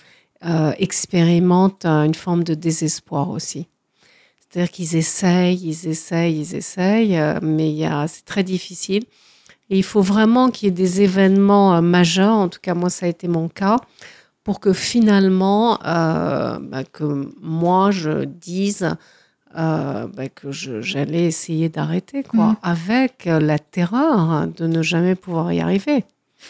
euh, 0.45 0.71
expérimente 0.77 1.86
une 1.86 2.15
forme 2.15 2.43
de 2.43 2.53
désespoir 2.53 3.29
aussi. 3.29 3.67
C'est-à-dire 4.39 4.71
qu'ils 4.71 4.95
essayent, 4.95 5.60
ils 5.62 5.88
essayent, 5.88 6.39
ils 6.39 6.56
essayent, 6.56 7.19
mais 7.41 7.89
c'est 8.08 8.25
très 8.25 8.43
difficile. 8.43 9.03
Et 9.69 9.77
il 9.77 9.84
faut 9.84 10.01
vraiment 10.01 10.49
qu'il 10.49 10.67
y 10.67 10.69
ait 10.69 10.71
des 10.71 11.01
événements 11.01 11.75
euh, 11.75 11.82
majeurs, 11.82 12.36
en 12.36 12.49
tout 12.49 12.60
cas 12.62 12.73
moi 12.73 12.89
ça 12.89 13.06
a 13.06 13.10
été 13.10 13.27
mon 13.27 13.49
cas, 13.49 13.77
pour 14.43 14.60
que 14.60 14.73
finalement, 14.73 15.79
euh, 15.86 16.60
bah, 16.60 16.84
que 16.84 17.32
moi 17.41 17.91
je 17.91 18.25
dise 18.25 18.95
euh, 19.58 20.08
bah, 20.08 20.30
que 20.30 20.52
j'allais 20.52 21.26
essayer 21.26 21.70
d'arrêter, 21.70 22.24
quoi, 22.24 22.52
mm. 22.52 22.58
avec 22.63 23.26
la 23.26 23.60
terreur 23.60 24.48
de 24.48 24.68
ne 24.68 24.82
jamais 24.82 25.16
pouvoir 25.16 25.52
y 25.54 25.60
arriver. 25.62 26.06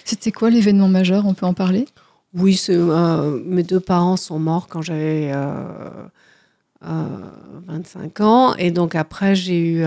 C'était 0.06 0.32
quoi 0.32 0.50
l'événement 0.50 0.88
majeur 0.88 1.26
On 1.26 1.34
peut 1.34 1.46
en 1.46 1.54
parler? 1.54 1.88
Oui, 2.34 2.60
mes 3.46 3.64
deux 3.64 3.80
parents 3.80 4.18
sont 4.18 4.40
morts 4.40 4.68
quand 4.68 4.82
j'avais 4.82 5.32
25 6.82 8.22
ans, 8.22 8.56
et 8.56 8.72
donc 8.72 8.96
après 8.96 9.36
j'ai 9.36 9.60
eu 9.60 9.86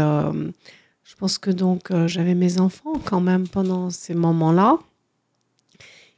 je 1.06 1.14
pense 1.14 1.38
que 1.38 1.50
donc 1.50 1.92
euh, 1.92 2.08
j'avais 2.08 2.34
mes 2.34 2.60
enfants 2.60 2.94
quand 3.04 3.20
même 3.20 3.46
pendant 3.46 3.90
ces 3.90 4.14
moments-là. 4.14 4.78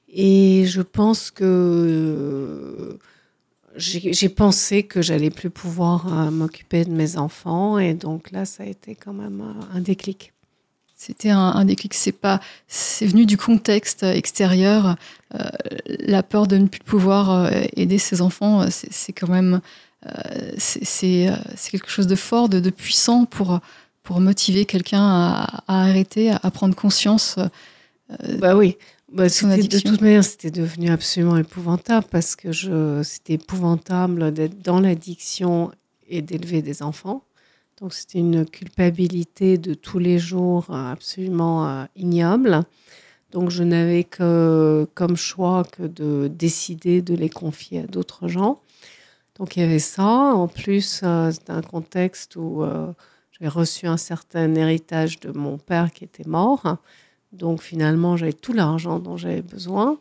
Et 0.08 0.64
je 0.66 0.80
pense 0.80 1.30
que 1.30 1.44
euh, 1.44 2.98
j'ai 3.78 4.28
pensé 4.28 4.82
que 4.82 5.00
j'allais 5.02 5.30
plus 5.30 5.50
pouvoir 5.50 6.06
euh, 6.12 6.30
m'occuper 6.30 6.84
de 6.84 6.90
mes 6.90 7.16
enfants. 7.16 7.78
Et 7.78 7.94
donc 7.94 8.30
là, 8.32 8.44
ça 8.44 8.64
a 8.64 8.66
été 8.66 8.94
quand 8.94 9.12
même 9.14 9.42
un 9.72 9.80
déclic. 9.80 10.32
C'était 10.96 11.30
un, 11.30 11.38
un 11.38 11.64
déclic, 11.64 11.94
c'est 11.94 12.10
pas, 12.10 12.40
c'est 12.66 13.06
venu 13.06 13.24
du 13.24 13.36
contexte 13.36 14.02
extérieur. 14.02 14.96
Euh, 15.34 15.38
la 15.86 16.24
peur 16.24 16.48
de 16.48 16.56
ne 16.56 16.66
plus 16.66 16.80
pouvoir 16.80 17.30
euh, 17.30 17.50
aider 17.76 17.98
ses 17.98 18.20
enfants, 18.20 18.62
euh, 18.62 18.66
c'est 18.70 19.12
quand 19.12 19.28
même, 19.28 19.60
euh, 20.06 20.52
c'est 20.58 21.28
euh, 21.28 21.36
quelque 21.70 21.88
chose 21.88 22.08
de 22.08 22.16
fort, 22.16 22.48
de, 22.48 22.58
de 22.60 22.70
puissant 22.70 23.26
pour 23.26 23.60
pour 24.02 24.20
motiver 24.20 24.64
quelqu'un 24.64 25.02
à, 25.02 25.62
à 25.68 25.82
arrêter, 25.82 26.30
à, 26.30 26.50
prendre 26.50 26.74
conscience. 26.74 27.36
euh, 27.38 28.38
Bah 28.38 28.56
oui. 28.56 28.76
Bah, 29.10 29.26
de 29.26 29.78
toute 29.80 30.02
manière, 30.02 30.22
c'était 30.22 30.50
devenu 30.50 30.90
absolument 30.90 31.38
épouvantable 31.38 32.06
parce 32.10 32.36
que 32.36 32.52
je, 32.52 33.02
c'était 33.02 33.34
épouvantable 33.34 34.32
d'être 34.32 34.60
dans 34.60 34.80
l'addiction 34.80 35.72
et 36.08 36.20
d'élever 36.20 36.60
des 36.60 36.82
enfants. 36.82 37.24
Donc, 37.80 37.94
c'était 37.94 38.18
une 38.18 38.44
culpabilité 38.44 39.56
de 39.56 39.72
tous 39.72 39.98
les 39.98 40.18
jours 40.18 40.66
euh, 40.68 40.92
absolument 40.92 41.66
euh, 41.66 41.84
ignoble. 41.96 42.64
Donc, 43.30 43.50
je 43.50 43.62
n'avais 43.62 44.04
que 44.04 44.86
comme 44.94 45.16
choix 45.16 45.64
que 45.64 45.84
de 45.84 46.28
décider 46.28 47.00
de 47.00 47.14
les 47.14 47.30
confier 47.30 47.80
à 47.80 47.86
d'autres 47.86 48.28
gens. 48.28 48.60
Donc, 49.36 49.56
il 49.56 49.60
y 49.60 49.62
avait 49.62 49.78
ça. 49.78 50.04
En 50.06 50.48
plus, 50.48 51.00
euh, 51.02 51.30
c'était 51.30 51.52
un 51.52 51.62
contexte 51.62 52.36
où 52.36 52.62
j'avais 53.32 53.48
reçu 53.48 53.86
un 53.86 53.96
certain 53.96 54.54
héritage 54.54 55.18
de 55.20 55.30
mon 55.30 55.56
père 55.56 55.92
qui 55.92 56.04
était 56.04 56.28
mort. 56.28 56.78
Donc 57.32 57.62
finalement, 57.62 58.16
j'avais 58.16 58.32
tout 58.32 58.52
l'argent 58.52 58.98
dont 58.98 59.16
j'avais 59.16 59.42
besoin 59.42 59.98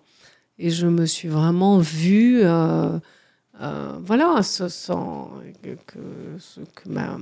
et 0.60 0.70
je 0.70 0.88
me 0.88 1.06
suis 1.06 1.28
vraiment 1.28 1.78
vue, 1.80 2.40
euh, 2.44 2.98
euh, 3.62 3.98
voilà, 4.02 4.42
ce, 4.44 4.70
sans, 4.70 5.32
que, 5.62 5.76
que, 5.86 6.00
ce- 6.40 6.62
que 6.62 6.90
ma- 6.90 7.18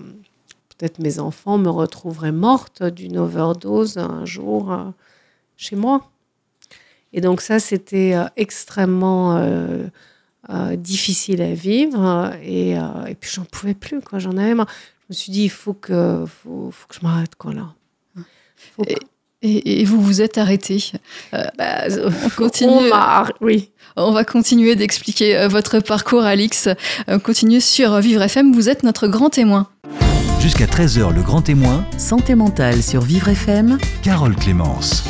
peut-être 0.78 1.00
mes 1.00 1.20
enfants 1.20 1.58
me 1.58 1.70
retrouveraient 1.70 2.32
morte 2.32 2.84
d'une 2.84 3.18
overdose 3.18 3.98
un 3.98 4.26
jour 4.26 4.72
euh, 4.72 4.86
chez 5.58 5.76
moi. 5.76 6.10
Et 7.14 7.22
donc 7.22 7.42
ça, 7.42 7.60
c'était 7.60 8.14
euh, 8.16 8.26
extrêmement 8.36 9.38
euh, 9.38 9.88
difficile 10.78 11.42
à 11.42 11.54
vivre 11.54 12.34
et, 12.44 12.72
et 12.74 13.16
puis 13.20 13.32
j'en 13.34 13.46
pouvais 13.46 13.74
plus, 13.74 14.00
quoi. 14.02 14.20
J'en 14.20 14.38
avais 14.38 14.54
marre. 14.54 14.70
Je 15.02 15.06
me 15.10 15.14
suis 15.16 15.32
dit, 15.32 15.44
il 15.46 15.50
faut 15.50 15.74
que, 15.74 16.26
faut, 16.28 16.70
faut 16.72 16.88
que 16.88 16.96
je 16.96 17.02
m'arrête, 17.02 17.36
quoi, 17.36 17.54
là. 17.54 17.74
Faut 18.76 18.84
que- 18.84 18.94
Et, 19.48 19.82
et 19.82 19.86
vous 19.86 20.02
vous 20.02 20.22
êtes 20.22 20.38
arrêté. 20.40 20.92
Bah, 21.32 21.84
On 22.26 22.30
continue. 22.36 22.72
on 22.92 23.26
oui. 23.42 23.70
On 23.96 24.12
va 24.12 24.24
continuer 24.26 24.76
d'expliquer 24.76 25.38
euh, 25.38 25.48
votre 25.48 25.80
parcours, 25.80 26.24
Alix. 26.24 26.68
Euh, 27.10 27.20
Continuez 27.20 27.60
sur 27.62 28.00
Vivre 28.00 28.22
FM. 28.24 28.54
Vous 28.54 28.70
êtes 28.70 28.84
notre 28.84 29.08
grand 29.08 29.30
témoin. 29.30 29.68
Jusqu'à 30.46 30.68
13h, 30.68 31.12
le 31.12 31.24
grand 31.24 31.42
témoin, 31.42 31.84
Santé 31.98 32.36
mentale 32.36 32.84
sur 32.84 33.02
Vivre 33.02 33.30
FM. 33.30 33.80
Carole 34.04 34.36
Clémence. 34.36 35.04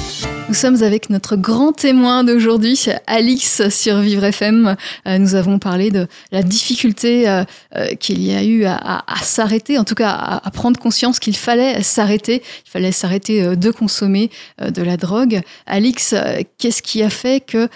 Nous 0.48 0.54
sommes 0.54 0.82
avec 0.82 1.10
notre 1.10 1.36
grand 1.36 1.74
témoin 1.74 2.24
d'aujourd'hui, 2.24 2.80
Alix 3.06 3.68
sur 3.68 4.00
Vivre 4.00 4.24
FM. 4.24 4.78
Euh, 5.08 5.18
nous 5.18 5.36
avons 5.36 5.60
parlé 5.60 5.92
de 5.92 6.08
la 6.32 6.42
difficulté 6.42 7.28
euh, 7.28 7.44
euh, 7.76 7.88
qu'il 7.96 8.24
y 8.24 8.34
a 8.34 8.46
eu 8.46 8.64
à, 8.64 8.76
à- 8.78 9.14
à 9.14 9.18
s'arrêter, 9.24 9.78
en 9.78 9.84
tout 9.84 9.96
cas 9.96 10.12
à, 10.12 10.48
à 10.48 10.52
prendre 10.52 10.80
conscience 10.80 11.20
qu'il 11.20 11.36
fallait 11.36 11.84
s'arrêter, 11.84 12.42
il 12.66 12.70
fallait 12.70 12.94
s'arrêter 12.94 13.58
de 13.58 13.72
consommer 13.72 14.32
de 14.66 14.82
la 14.82 14.96
drogue. 14.96 15.42
Alix, 15.68 16.16
qu'est-ce 16.58 16.82
qui 16.82 17.04
a 17.04 17.10
fait 17.10 17.44
que 17.46 17.68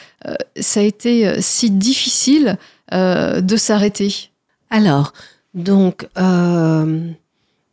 ça 0.61 0.79
a 0.79 0.83
été 0.83 1.41
si 1.41 1.69
difficile 1.71 2.55
de 2.93 3.57
s'arrêter? 3.57 4.29
Alors, 4.69 5.11
donc, 5.55 6.07
euh, 6.17 7.09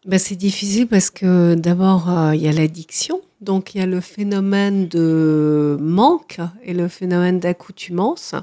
ben, 0.06 0.20
c'est 0.20 0.36
difficile 0.36 0.86
parce 0.86 1.10
que 1.10 1.56
d'abord, 1.56 2.08
euh, 2.08 2.34
il 2.34 2.40
y 2.40 2.46
a 2.46 2.52
l'addiction. 2.52 3.20
Donc, 3.40 3.74
il 3.74 3.78
y 3.78 3.80
a 3.80 3.86
le 3.86 4.00
phénomène 4.00 4.86
de 4.86 5.76
manque 5.80 6.38
et 6.62 6.74
le 6.74 6.86
phénomène 6.86 7.40
d'accoutumance. 7.40 8.36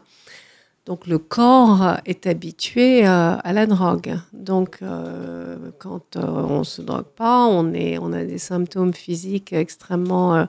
Donc, 0.86 1.08
le 1.08 1.18
corps 1.18 2.00
est 2.06 2.28
habitué 2.28 3.08
euh, 3.08 3.38
à 3.38 3.54
la 3.54 3.66
drogue. 3.66 4.20
Donc, 4.34 4.80
euh, 4.82 5.72
quand 5.80 6.18
on 6.18 6.60
ne 6.60 6.64
se 6.66 6.82
drogue 6.82 7.06
pas, 7.16 7.46
on, 7.46 7.74
on 7.74 8.14
a 8.14 8.26
des 8.26 8.40
symptômes 8.40 8.94
physiques 8.94 9.54
extrêmement 9.54 10.46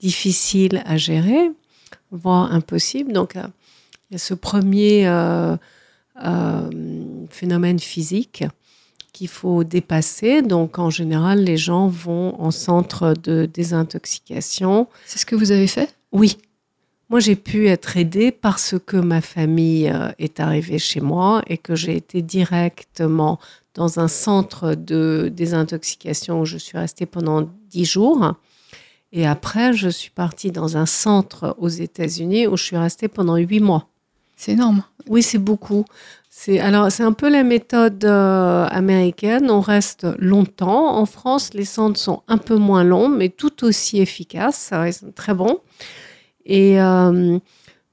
difficiles 0.00 0.82
à 0.84 0.96
gérer, 0.96 1.52
voire 2.10 2.52
impossibles. 2.52 3.12
Donc, 3.12 3.36
il 3.36 4.14
y 4.14 4.16
a 4.16 4.18
ce 4.18 4.34
premier 4.34 5.08
phénomène 7.30 7.78
physique 7.78 8.44
qu'il 9.16 9.28
faut 9.28 9.64
dépasser. 9.64 10.42
Donc, 10.42 10.78
en 10.78 10.90
général, 10.90 11.42
les 11.42 11.56
gens 11.56 11.88
vont 11.88 12.38
en 12.38 12.50
centre 12.50 13.14
de 13.14 13.46
désintoxication. 13.46 14.88
C'est 15.06 15.18
ce 15.18 15.24
que 15.24 15.34
vous 15.34 15.52
avez 15.52 15.66
fait? 15.66 15.88
Oui, 16.12 16.36
moi, 17.08 17.20
j'ai 17.20 17.36
pu 17.36 17.68
être 17.68 17.96
aidée 17.96 18.30
parce 18.30 18.74
que 18.84 18.98
ma 18.98 19.22
famille 19.22 19.88
euh, 19.88 20.10
est 20.18 20.38
arrivée 20.38 20.78
chez 20.78 21.00
moi 21.00 21.42
et 21.46 21.56
que 21.56 21.74
j'ai 21.74 21.96
été 21.96 22.20
directement 22.20 23.38
dans 23.72 24.00
un 24.00 24.08
centre 24.08 24.74
de 24.74 25.32
désintoxication 25.32 26.40
où 26.40 26.44
je 26.44 26.58
suis 26.58 26.76
restée 26.76 27.06
pendant 27.06 27.48
dix 27.70 27.86
jours. 27.86 28.34
Et 29.12 29.26
après, 29.26 29.72
je 29.72 29.88
suis 29.88 30.10
partie 30.10 30.50
dans 30.50 30.76
un 30.76 30.86
centre 30.86 31.56
aux 31.58 31.68
États-Unis 31.68 32.48
où 32.48 32.58
je 32.58 32.64
suis 32.64 32.76
restée 32.76 33.08
pendant 33.08 33.36
huit 33.36 33.60
mois. 33.60 33.88
C'est 34.36 34.52
énorme. 34.52 34.82
Oui, 35.08 35.22
c'est 35.22 35.38
beaucoup. 35.38 35.84
C'est 36.30 36.60
alors 36.60 36.92
c'est 36.92 37.02
un 37.02 37.12
peu 37.14 37.30
la 37.30 37.42
méthode 37.42 38.04
euh, 38.04 38.66
américaine. 38.70 39.50
On 39.50 39.60
reste 39.60 40.06
longtemps. 40.18 40.96
En 40.96 41.06
France, 41.06 41.54
les 41.54 41.64
centres 41.64 41.98
sont 41.98 42.22
un 42.28 42.36
peu 42.38 42.56
moins 42.56 42.84
longs, 42.84 43.08
mais 43.08 43.30
tout 43.30 43.64
aussi 43.64 43.98
efficaces. 44.00 44.56
Ça 44.56 44.80
reste 44.80 45.14
très 45.14 45.32
bon. 45.34 45.60
Et 46.44 46.80
euh, 46.80 47.38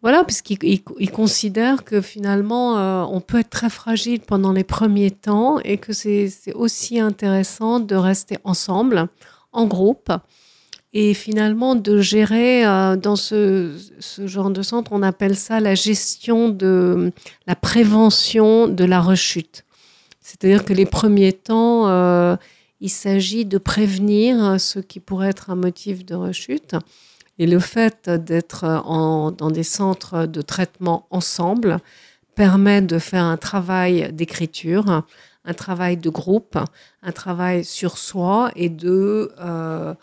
voilà, 0.01 0.23
puisqu'ils 0.25 0.57
ils- 0.63 0.83
ils 0.99 1.11
considèrent 1.11 1.85
que 1.85 2.01
finalement, 2.01 2.77
euh, 2.77 3.03
on 3.09 3.21
peut 3.21 3.39
être 3.39 3.49
très 3.49 3.69
fragile 3.69 4.19
pendant 4.19 4.51
les 4.51 4.65
premiers 4.65 5.11
temps 5.11 5.59
et 5.59 5.77
que 5.77 5.93
c'est 5.93 6.29
aussi 6.55 6.99
intéressant 6.99 7.79
de 7.79 7.95
rester 7.95 8.37
ensemble, 8.43 9.07
en 9.53 9.65
groupe, 9.65 10.11
et 10.93 11.13
finalement 11.15 11.75
de 11.75 11.99
gérer 11.99 12.65
euh, 12.65 12.95
dans 12.95 13.15
ce, 13.15 13.75
genre 14.25 14.51
de 14.51 14.61
centre, 14.61 14.91
on 14.93 15.01
appelle 15.01 15.35
ça 15.35 15.59
la 15.59 15.73
gestion 15.73 16.49
de 16.49 17.11
la 17.47 17.55
prévention 17.55 18.67
de 18.67 18.85
la 18.85 19.01
rechute. 19.01 19.65
C'est-à-dire 20.21 20.63
que 20.63 20.73
les 20.73 20.85
premiers 20.85 21.33
temps, 21.33 21.87
euh, 21.87 22.35
il 22.79 22.89
s'agit 22.89 23.45
de 23.45 23.57
prévenir 23.57 24.59
ce 24.61 24.79
qui 24.79 24.99
pourrait 24.99 25.29
être 25.29 25.49
un 25.49 25.55
motif 25.55 26.05
de 26.05 26.15
rechute. 26.15 26.75
Et 27.39 27.47
le 27.47 27.59
fait 27.59 28.09
d'être 28.09 28.63
dans 29.37 29.51
des 29.51 29.63
centres 29.63 30.27
de 30.27 30.41
traitement 30.43 31.07
ensemble 31.09 31.79
permet 32.35 32.81
de 32.81 32.99
faire 32.99 33.23
un 33.23 33.37
travail 33.37 34.13
d'écriture, 34.13 35.03
un 35.43 35.53
travail 35.53 35.97
de 35.97 36.09
groupe, 36.09 36.57
un 37.01 37.11
travail 37.11 37.65
sur 37.65 37.97
soi 37.97 38.51
et 38.55 38.69
de... 38.69 39.31
euh, 39.39 39.95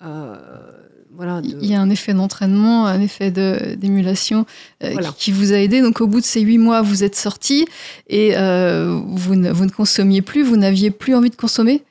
voilà, 0.00 1.40
de- 1.42 1.48
Il 1.60 1.66
y 1.66 1.74
a 1.74 1.80
un 1.80 1.90
effet 1.90 2.14
d'entraînement, 2.14 2.86
un 2.86 3.00
effet 3.00 3.30
d'émulation 3.30 4.46
euh, 4.82 4.90
Voilà. 4.92 5.08
qui, 5.08 5.14
qui 5.26 5.32
vous 5.32 5.52
a 5.52 5.56
aidé. 5.56 5.80
Donc 5.82 6.00
au 6.00 6.06
bout 6.06 6.20
de 6.20 6.24
ces 6.24 6.40
huit 6.40 6.58
mois, 6.58 6.82
vous 6.82 7.04
êtes 7.04 7.16
sorti 7.16 7.66
et 8.08 8.36
euh, 8.36 9.00
vous, 9.06 9.34
ne, 9.34 9.50
vous 9.50 9.66
ne 9.66 9.70
consommiez 9.70 10.22
plus, 10.22 10.42
vous 10.42 10.56
n'aviez 10.56 10.90
plus 10.90 11.14
envie 11.14 11.30
de 11.30 11.36
consommer? 11.36 11.82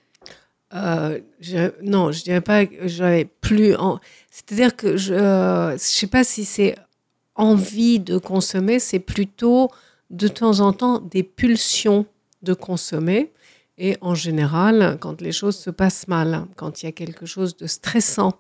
Euh, 0.74 1.20
je- 1.40 1.72
non, 1.84 2.12
je 2.12 2.24
dirais 2.24 2.42
pas 2.42 2.66
que 2.66 2.88
j'avais 2.88 3.26
plus. 3.26 3.76
en- 3.76 4.00
C'est-à-dire 4.32 4.76
que 4.76 4.98
je 4.98 5.14
ne 5.74 5.78
sais 5.78 6.08
pas 6.08 6.24
si 6.24 6.46
c'est 6.46 6.76
envie 7.36 8.00
de 8.00 8.18
consommer, 8.18 8.80
c'est 8.80 9.00
plutôt 9.00 9.70
de 10.10 10.28
temps 10.28 10.60
en 10.60 10.74
temps 10.74 11.00
des 11.00 11.24
pulsions 11.24 12.06
de 12.42 12.54
consommer. 12.54 13.32
Et 13.80 13.98
en 14.02 14.14
général, 14.14 14.98
quand 15.00 15.22
les 15.22 15.32
choses 15.32 15.58
se 15.58 15.70
passent 15.70 16.08
mal, 16.10 16.46
quand 16.58 16.84
il 16.84 16.88
y 16.88 16.90
a 16.90 16.92
quelque 16.92 17.26
chose 17.26 17.56
de 17.56 17.66
stressant, 17.66 18.34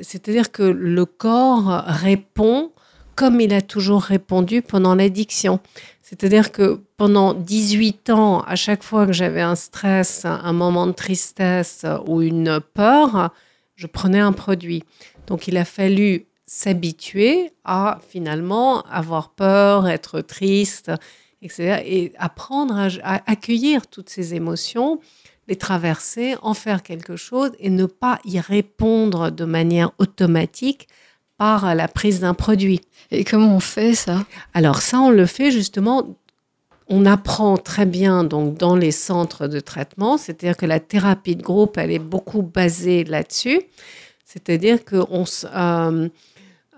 c'est-à-dire 0.00 0.50
que 0.50 0.62
le 0.62 1.04
corps 1.04 1.84
répond 1.86 2.72
comme 3.14 3.40
il 3.40 3.52
a 3.52 3.60
toujours 3.60 4.02
répondu 4.02 4.62
pendant 4.62 4.94
l'addiction. 4.94 5.60
C'est-à-dire 6.02 6.52
que 6.52 6.80
pendant 6.96 7.34
18 7.34 8.10
ans, 8.10 8.40
à 8.42 8.56
chaque 8.56 8.82
fois 8.82 9.06
que 9.06 9.12
j'avais 9.12 9.40
un 9.40 9.54
stress, 9.54 10.24
un 10.24 10.52
moment 10.52 10.86
de 10.86 10.92
tristesse 10.92 11.84
ou 12.06 12.22
une 12.22 12.60
peur, 12.60 13.32
je 13.74 13.86
prenais 13.86 14.20
un 14.20 14.32
produit. 14.32 14.84
Donc 15.26 15.48
il 15.48 15.56
a 15.56 15.64
fallu 15.64 16.26
s'habituer 16.46 17.52
à 17.64 17.98
finalement 18.08 18.82
avoir 18.82 19.30
peur, 19.30 19.88
être 19.88 20.20
triste, 20.20 20.92
etc. 21.46 21.80
Et 21.84 22.12
apprendre 22.18 22.74
à, 22.76 22.88
à 23.02 23.30
accueillir 23.30 23.86
toutes 23.86 24.10
ces 24.10 24.34
émotions, 24.34 25.00
les 25.48 25.56
traverser, 25.56 26.36
en 26.42 26.54
faire 26.54 26.82
quelque 26.82 27.16
chose 27.16 27.50
et 27.58 27.70
ne 27.70 27.86
pas 27.86 28.18
y 28.24 28.38
répondre 28.40 29.30
de 29.30 29.44
manière 29.44 29.92
automatique 29.98 30.88
par 31.38 31.74
la 31.74 31.88
prise 31.88 32.20
d'un 32.20 32.34
produit. 32.34 32.80
Et 33.10 33.22
comment 33.24 33.54
on 33.56 33.60
fait 33.60 33.94
ça? 33.94 34.24
Alors 34.54 34.80
ça, 34.82 35.00
on 35.00 35.10
le 35.10 35.26
fait 35.26 35.50
justement, 35.50 36.16
on 36.88 37.04
apprend 37.04 37.56
très 37.56 37.86
bien 37.86 38.24
donc 38.24 38.56
dans 38.58 38.76
les 38.76 38.92
centres 38.92 39.46
de 39.46 39.60
traitement, 39.60 40.16
c'est-à-dire 40.18 40.56
que 40.56 40.66
la 40.66 40.80
thérapie 40.80 41.36
de 41.36 41.42
groupe, 41.42 41.78
elle 41.78 41.90
est 41.92 41.98
beaucoup 41.98 42.42
basée 42.42 43.04
là-dessus. 43.04 43.60
C'est-à-dire 44.24 44.84
que 44.84 44.96
on 45.10 45.22
s- 45.22 45.46
euh, 45.54 46.08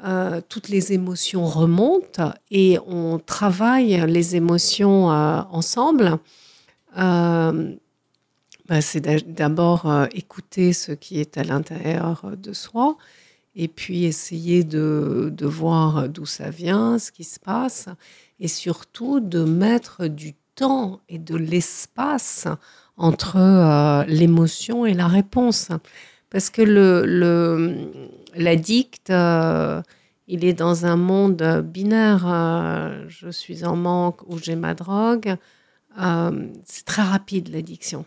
euh, 0.05 0.41
toutes 0.49 0.69
les 0.69 0.93
émotions 0.93 1.45
remontent 1.45 2.33
et 2.51 2.79
on 2.87 3.19
travaille 3.19 4.05
les 4.07 4.37
émotions 4.37 5.11
euh, 5.11 5.41
ensemble. 5.51 6.19
Euh, 6.99 7.75
bah, 8.69 8.81
c'est 8.81 9.01
d'a- 9.01 9.21
d'abord 9.21 9.91
écouter 10.13 10.73
ce 10.73 10.93
qui 10.93 11.21
est 11.21 11.39
à 11.39 11.45
l'intérieur 11.45 12.25
de 12.37 12.53
soi 12.53 12.97
et 13.57 13.67
puis 13.67 14.05
essayer 14.05 14.63
de, 14.63 15.33
de 15.35 15.47
voir 15.47 16.09
d'où 16.09 16.27
ça 16.27 16.51
vient, 16.51 16.99
ce 16.99 17.11
qui 17.11 17.25
se 17.25 17.41
passe 17.41 17.89
et 18.41 18.49
surtout 18.49 19.21
de 19.21 19.43
mettre 19.43 20.07
du 20.07 20.35
temps 20.55 21.01
et 21.09 21.19
de 21.19 21.35
l'espace 21.37 22.47
entre 22.97 24.05
l'émotion 24.07 24.87
et 24.87 24.95
la 24.95 25.09
réponse. 25.09 25.71
Parce 26.31 26.51
que 26.51 26.63
le, 26.63 27.07
le, 27.07 27.89
l'addict, 28.39 29.11
euh, 29.11 29.83
il 30.27 30.45
est 30.45 30.55
dans 30.55 30.87
un 30.87 30.97
monde 30.97 31.63
binaire. 31.65 32.25
euh, 32.27 33.05
je 33.09 33.29
suis 33.31 33.65
en 33.65 33.77
manque 33.77 34.23
ou 34.29 34.39
j'ai 34.39 34.57
ma 34.57 34.75
drogue. 34.75 35.37
Euh, 36.01 36.49
c'est 36.65 36.85
très 36.85 37.03
rapide 37.03 37.49
l'addiction. 37.53 38.05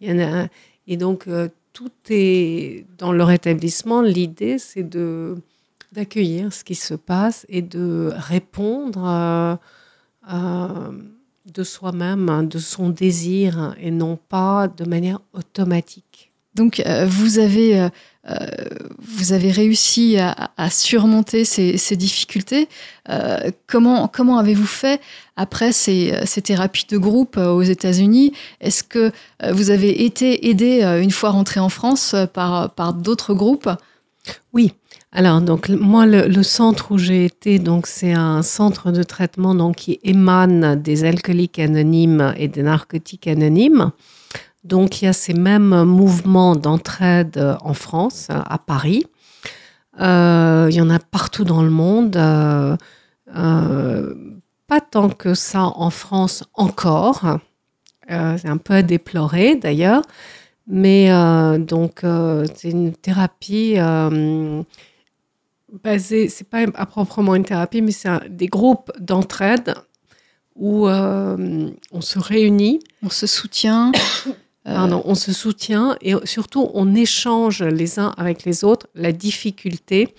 Il 0.00 0.10
y 0.10 0.12
en 0.12 0.18
a, 0.18 0.48
et 0.86 0.96
donc, 0.96 1.28
euh, 1.28 1.48
tout 1.72 1.92
est 2.10 2.86
dans 2.98 3.12
leur 3.12 3.30
établissement. 3.30 4.02
L'idée, 4.02 4.58
c'est 4.58 4.82
de 4.82 5.36
d'accueillir 5.92 6.52
ce 6.52 6.64
qui 6.64 6.74
se 6.74 6.94
passe 6.94 7.44
et 7.50 7.60
de 7.60 8.10
répondre 8.16 9.04
euh, 9.06 9.56
euh, 10.32 10.92
de 11.44 11.62
soi-même, 11.62 12.48
de 12.48 12.58
son 12.58 12.88
désir, 12.88 13.76
et 13.78 13.90
non 13.90 14.16
pas 14.16 14.68
de 14.68 14.84
manière 14.84 15.20
automatique. 15.34 16.32
Donc, 16.54 16.80
euh, 16.80 17.06
vous, 17.06 17.38
avez, 17.38 17.78
euh, 17.78 17.88
euh, 18.30 18.46
vous 19.00 19.32
avez 19.32 19.50
réussi 19.50 20.16
à, 20.18 20.70
surmonter 20.70 21.44
ces, 21.44 21.96
difficultés. 21.96 22.68
Euh, 23.08 23.50
comment 23.66 24.06
comment 24.06 24.38
avez-vous 24.38 24.66
fait 24.66 25.00
après 25.36 25.72
ces, 25.72 26.14
ces 26.24 26.40
thérapies 26.40 26.86
de 26.88 26.98
groupe 26.98 27.36
euh, 27.36 27.50
aux 27.50 27.62
États-Unis? 27.62 28.32
Est-ce 28.60 28.84
que 28.84 29.10
vous 29.50 29.70
avez 29.70 30.04
été 30.04 30.48
aidé, 30.48 30.82
une 31.02 31.10
fois 31.10 31.30
rentré 31.30 31.58
en 31.58 31.68
France, 31.68 32.14
par, 32.32 32.70
par 32.70 32.94
d'autres 32.94 33.34
groupes? 33.34 33.68
Oui. 34.52 34.72
Alors, 35.14 35.42
donc, 35.42 35.68
moi, 35.68 36.06
le, 36.06 36.26
le 36.26 36.42
centre 36.42 36.92
où 36.92 36.98
j'ai 36.98 37.26
été, 37.26 37.58
donc, 37.58 37.86
c'est 37.86 38.12
un 38.12 38.40
centre 38.40 38.92
de 38.92 39.02
traitement 39.02 39.54
donc, 39.54 39.76
qui 39.76 40.00
émane 40.04 40.80
des 40.80 41.04
alcooliques 41.04 41.58
anonymes 41.58 42.32
et 42.38 42.48
des 42.48 42.62
narcotiques 42.62 43.26
anonymes. 43.26 43.90
Donc, 44.64 45.02
il 45.02 45.06
y 45.06 45.08
a 45.08 45.12
ces 45.12 45.34
mêmes 45.34 45.84
mouvements 45.84 46.54
d'entraide 46.54 47.36
euh, 47.36 47.56
en 47.62 47.74
France, 47.74 48.28
à 48.30 48.58
Paris. 48.58 49.06
Euh, 50.00 50.68
il 50.70 50.76
y 50.76 50.80
en 50.80 50.90
a 50.90 50.98
partout 50.98 51.44
dans 51.44 51.62
le 51.62 51.70
monde. 51.70 52.16
euh, 52.16 52.76
pas 54.68 54.80
tant 54.80 55.10
que 55.10 55.34
ça 55.34 55.64
en 55.64 55.90
France 55.90 56.44
encore. 56.54 57.38
C'est 58.08 58.48
un 58.48 58.56
peu 58.56 58.74
à 58.74 58.82
déplorer 58.82 59.56
d'ailleurs. 59.56 60.02
Mais 60.66 61.10
donc, 61.58 62.04
c'est 62.54 62.70
une 62.70 62.94
thérapie 62.94 63.76
basée, 65.84 66.28
c'est 66.30 66.48
pas 66.48 66.64
à 66.74 66.86
proprement 66.86 67.34
une 67.34 67.44
thérapie, 67.44 67.82
mais 67.82 67.92
c'est 67.92 68.28
des 68.30 68.46
groupes 68.46 68.92
d'entraide 68.98 69.74
où 70.56 70.88
on 70.88 72.00
se 72.00 72.18
réunit, 72.18 72.80
On 73.02 73.10
se 73.10 73.26
soutient 73.26 73.92
pardon, 74.64 75.02
on 75.04 75.14
se 75.14 75.32
soutient 75.32 75.96
et 76.00 76.14
surtout 76.24 76.70
on 76.74 76.94
échange 76.94 77.62
les 77.62 77.98
uns 77.98 78.14
avec 78.16 78.44
les 78.44 78.64
autres 78.64 78.86
la 78.94 79.12
difficulté 79.12 80.14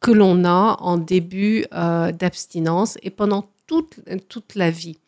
que 0.00 0.10
l'on 0.10 0.44
a 0.44 0.76
en 0.80 0.98
début 0.98 1.64
euh, 1.72 2.12
d'abstinence 2.12 2.98
et 3.02 3.10
pendant 3.10 3.48
toute, 3.66 4.00
toute 4.28 4.54
la 4.54 4.70
vie. 4.70 4.98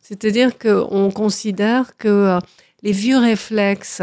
C'est-à-dire 0.00 0.56
qu'on 0.56 1.10
considère 1.10 1.96
que 1.96 2.08
euh, 2.08 2.38
les 2.84 2.92
vieux 2.92 3.18
réflexes 3.18 4.02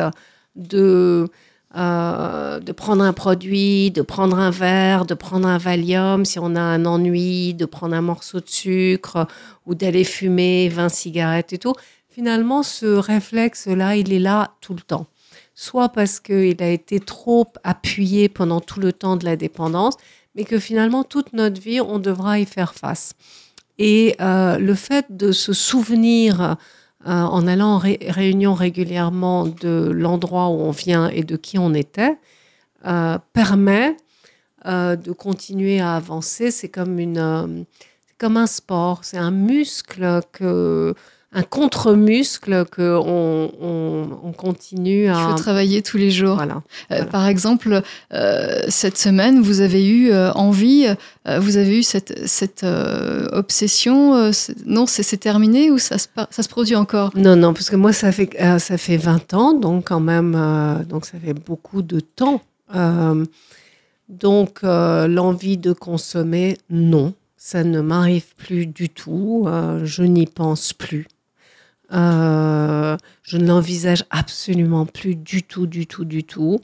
de, 0.58 1.30
euh, 1.78 2.60
de 2.60 2.72
prendre 2.74 3.06
un 3.06 3.14
produit, 3.14 3.90
de 3.92 4.02
prendre 4.02 4.38
un 4.38 4.52
verre, 4.52 5.06
de 5.06 5.14
prendre 5.14 5.48
un 5.48 5.58
Valium 5.58 6.26
si 6.26 6.40
on 6.40 6.58
a 6.58 6.62
un 6.62 6.86
ennui, 6.86 7.54
de 7.54 7.66
prendre 7.66 7.96
un 7.96 8.02
morceau 8.02 8.42
de 8.42 8.50
sucre 8.50 9.28
ou 9.66 9.76
d'aller 9.76 10.04
fumer 10.04 10.68
20 10.68 10.90
cigarettes 10.90 11.54
et 11.54 11.58
tout, 11.58 11.74
finalement, 12.14 12.62
ce 12.62 12.86
réflexe-là, 12.86 13.96
il 13.96 14.14
est 14.14 14.20
là 14.20 14.52
tout 14.62 14.76
le 14.76 14.82
temps. 14.82 15.08
Soit 15.56 15.90
parce 15.90 16.20
qu'il 16.20 16.62
a 16.62 16.70
été 16.70 17.00
trop 17.00 17.48
appuyé 17.64 18.30
pendant 18.30 18.60
tout 18.60 18.80
le 18.80 18.94
temps 18.94 19.16
de 19.18 19.26
la 19.26 19.36
dépendance, 19.36 19.96
mais 20.36 20.44
que 20.44 20.60
finalement, 20.60 21.04
toute 21.04 21.34
notre 21.34 21.60
vie, 21.60 21.82
on 21.82 21.98
devra 21.98 22.40
y 22.40 22.46
faire 22.46 22.76
face. 22.76 23.14
Et 23.80 24.16
euh, 24.22 24.60
le 24.60 24.76
fait 24.76 25.08
de 25.10 25.32
se 25.32 25.54
souvenir, 25.54 26.42
euh, 26.42 26.56
en 27.08 27.48
allant 27.48 27.76
en 27.76 27.78
ré- 27.80 28.00
réunion 28.08 28.54
régulièrement, 28.54 29.48
de 29.48 29.90
l'endroit 29.92 30.50
où 30.50 30.60
on 30.62 30.72
vient 30.72 31.10
et 31.10 31.24
de 31.24 31.36
qui 31.36 31.58
on 31.58 31.74
était, 31.74 32.18
euh, 32.86 33.18
permet 33.34 33.98
de 34.66 35.12
continuer 35.12 35.82
à 35.82 35.96
avancer. 35.96 36.50
C'est 36.50 36.70
comme, 36.70 36.98
une, 36.98 37.66
comme 38.18 38.38
un 38.38 38.48
sport, 38.48 39.04
c'est 39.04 39.18
un 39.18 39.32
muscle, 39.32 40.22
que, 40.32 40.96
un 41.34 41.44
contre-muscle 41.44 42.66
que 42.66 42.98
on, 42.98 43.52
on, 43.62 44.20
on 44.24 44.32
continue 44.34 45.06
Il 45.06 45.10
à... 45.10 45.30
faut 45.30 45.36
travailler 45.36 45.82
tous 45.82 45.98
les 45.98 46.12
jours. 46.12 46.36
Voilà. 46.36 46.62
Euh. 46.92 47.06
Par 47.06 47.28
exemple, 47.28 47.82
euh, 48.14 48.62
cette 48.68 48.98
semaine, 48.98 49.42
vous 49.42 49.62
avez 49.62 49.88
eu 49.88 50.12
euh, 50.12 50.32
envie, 50.34 50.88
vous 51.26 51.58
avez 51.58 51.80
eu 51.80 51.84
cette, 51.84 52.28
cette 52.28 52.66
obsession. 53.32 54.32
non, 54.66 54.86
c'est 54.86 55.18
terminé 55.18 55.72
ou 55.72 55.78
ça 55.78 55.98
se, 55.98 56.08
ça 56.30 56.44
se 56.44 56.50
produit 56.50 56.76
encore? 56.76 57.12
Non, 57.16 57.36
non, 57.36 57.54
parce 57.54 57.70
que 57.70 57.76
moi, 57.76 57.94
ça 57.94 58.12
fait, 58.12 58.30
ça 58.60 58.78
fait 58.78 58.98
20 58.98 59.34
ans, 59.34 59.54
donc 59.54 59.88
quand 59.88 60.00
même, 60.00 60.84
donc 60.88 61.06
ça 61.06 61.18
fait 61.24 61.34
beaucoup 61.34 61.82
de 61.82 62.00
temps. 62.00 62.42
Donc, 64.10 64.60
l'envie 64.64 65.58
de 65.58 65.74
consommer, 65.74 66.58
non, 66.70 67.14
ça 67.38 67.64
ne 67.64 67.82
m'arrive 67.82 68.36
plus 68.36 68.66
du 68.68 68.90
tout. 68.90 69.48
je 69.84 70.04
n'y 70.04 70.26
pense 70.26 70.74
plus. 70.74 71.08
Euh, 71.94 72.98
je 73.24 73.38
ne 73.38 73.46
l'envisage 73.48 74.04
absolument 74.10 74.86
plus 74.86 75.16
du 75.16 75.44
tout, 75.44 75.68
du 75.68 75.86
tout, 75.88 76.06
du 76.06 76.24
tout. 76.24 76.60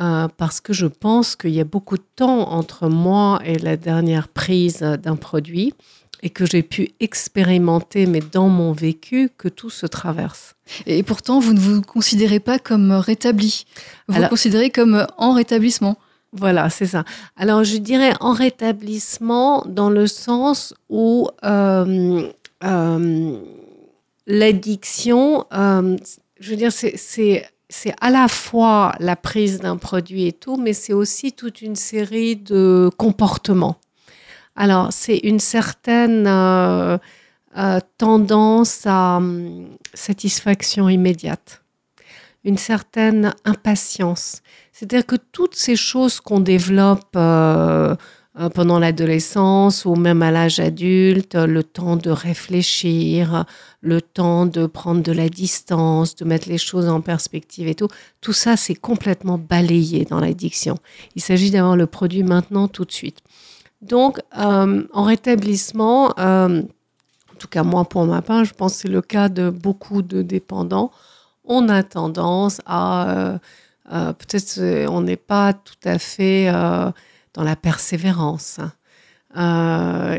euh, 0.00 0.28
parce 0.36 0.60
que 0.60 0.72
je 0.72 0.86
pense 0.86 1.34
qu'il 1.34 1.50
y 1.50 1.60
a 1.60 1.64
beaucoup 1.64 1.96
de 1.96 2.04
temps 2.14 2.52
entre 2.52 2.88
moi 2.88 3.40
et 3.44 3.58
la 3.58 3.76
dernière 3.76 4.28
prise 4.28 4.78
d'un 4.80 5.16
produit 5.16 5.74
et 6.22 6.30
que 6.30 6.46
j'ai 6.46 6.62
pu 6.62 6.90
expérimenter, 7.00 8.06
mais 8.06 8.20
dans 8.20 8.48
mon 8.48 8.70
vécu, 8.72 9.28
que 9.36 9.48
tout 9.48 9.70
se 9.70 9.86
traverse. 9.86 10.54
Et 10.86 11.02
pourtant, 11.02 11.40
vous 11.40 11.52
ne 11.52 11.58
vous 11.60 11.80
considérez 11.82 12.38
pas 12.40 12.58
comme 12.60 12.92
rétabli. 12.92 13.64
Vous 14.06 14.12
vous 14.14 14.18
Alors- 14.18 14.30
considérez 14.30 14.70
comme 14.70 15.04
en 15.16 15.32
rétablissement. 15.32 15.96
Voilà, 16.32 16.70
c'est 16.70 16.86
ça. 16.86 17.04
Alors, 17.36 17.64
je 17.64 17.76
dirais 17.78 18.12
en 18.20 18.32
rétablissement 18.32 19.64
dans 19.66 19.90
le 19.90 20.06
sens 20.06 20.74
où 20.90 21.28
euh, 21.44 22.28
l'addiction, 24.28 25.46
euh, 25.52 25.96
je 26.38 26.50
veux 26.50 26.56
dire, 26.56 26.70
c'est- 26.72 27.50
à 28.00 28.10
la 28.10 28.28
fois 28.28 28.94
la 29.00 29.16
prise 29.16 29.58
d'un 29.60 29.76
produit 29.76 30.26
et 30.26 30.32
tout, 30.32 30.56
mais 30.56 30.72
c'est 30.72 30.92
aussi 30.92 31.32
toute 31.32 31.60
une 31.62 31.76
série 31.76 32.36
de 32.36 32.90
comportements. 32.96 33.76
Alors, 34.54 34.92
c'est 34.92 35.18
une 35.18 35.40
certaine 35.40 36.26
euh, 36.26 36.98
euh, 37.56 37.80
tendance 37.96 38.82
à 38.86 39.16
hum, 39.16 39.68
satisfaction 39.94 40.88
immédiate, 40.88 41.62
une 42.44 42.58
certaine 42.58 43.34
impatience. 43.44 44.42
C'est-à-dire 44.72 45.06
que 45.06 45.16
toutes 45.16 45.56
ces 45.56 45.76
choses 45.76 46.20
qu'on 46.20 46.40
développe 46.40 47.16
pendant 48.54 48.78
l'adolescence 48.78 49.84
ou 49.84 49.96
même 49.96 50.22
à 50.22 50.30
l'âge 50.30 50.60
adulte, 50.60 51.34
le 51.34 51.62
temps 51.64 51.96
de 51.96 52.10
réfléchir, 52.10 53.44
le 53.80 54.00
temps 54.00 54.46
de 54.46 54.66
prendre 54.66 55.02
de 55.02 55.12
la 55.12 55.28
distance, 55.28 56.14
de 56.14 56.24
mettre 56.24 56.48
les 56.48 56.58
choses 56.58 56.88
en 56.88 57.00
perspective 57.00 57.66
et 57.66 57.74
tout, 57.74 57.88
tout 58.20 58.32
ça, 58.32 58.56
c'est 58.56 58.74
complètement 58.76 59.38
balayé 59.38 60.04
dans 60.04 60.20
l'addiction. 60.20 60.76
Il 61.16 61.22
s'agit 61.22 61.50
d'avoir 61.50 61.76
le 61.76 61.86
produit 61.86 62.22
maintenant, 62.22 62.68
tout 62.68 62.84
de 62.84 62.92
suite. 62.92 63.18
Donc, 63.82 64.20
euh, 64.38 64.84
en 64.92 65.02
rétablissement, 65.02 66.12
euh, 66.18 66.62
en 66.62 67.36
tout 67.38 67.48
cas 67.48 67.64
moi 67.64 67.84
pour 67.84 68.04
ma 68.06 68.22
part, 68.22 68.44
je 68.44 68.54
pense 68.54 68.74
que 68.74 68.78
c'est 68.82 68.88
le 68.88 69.02
cas 69.02 69.28
de 69.28 69.50
beaucoup 69.50 70.02
de 70.02 70.22
dépendants, 70.22 70.90
on 71.44 71.68
a 71.68 71.82
tendance 71.82 72.60
à... 72.66 73.10
euh, 73.10 73.38
euh, 73.92 74.12
Peut-être 74.12 74.58
euh, 74.58 74.86
on 74.88 75.00
n'est 75.00 75.16
pas 75.16 75.54
tout 75.54 75.82
à 75.84 75.98
fait 75.98 76.50
euh, 76.52 76.90
dans 77.34 77.44
la 77.44 77.56
persévérance. 77.56 78.60
Euh, 79.36 80.18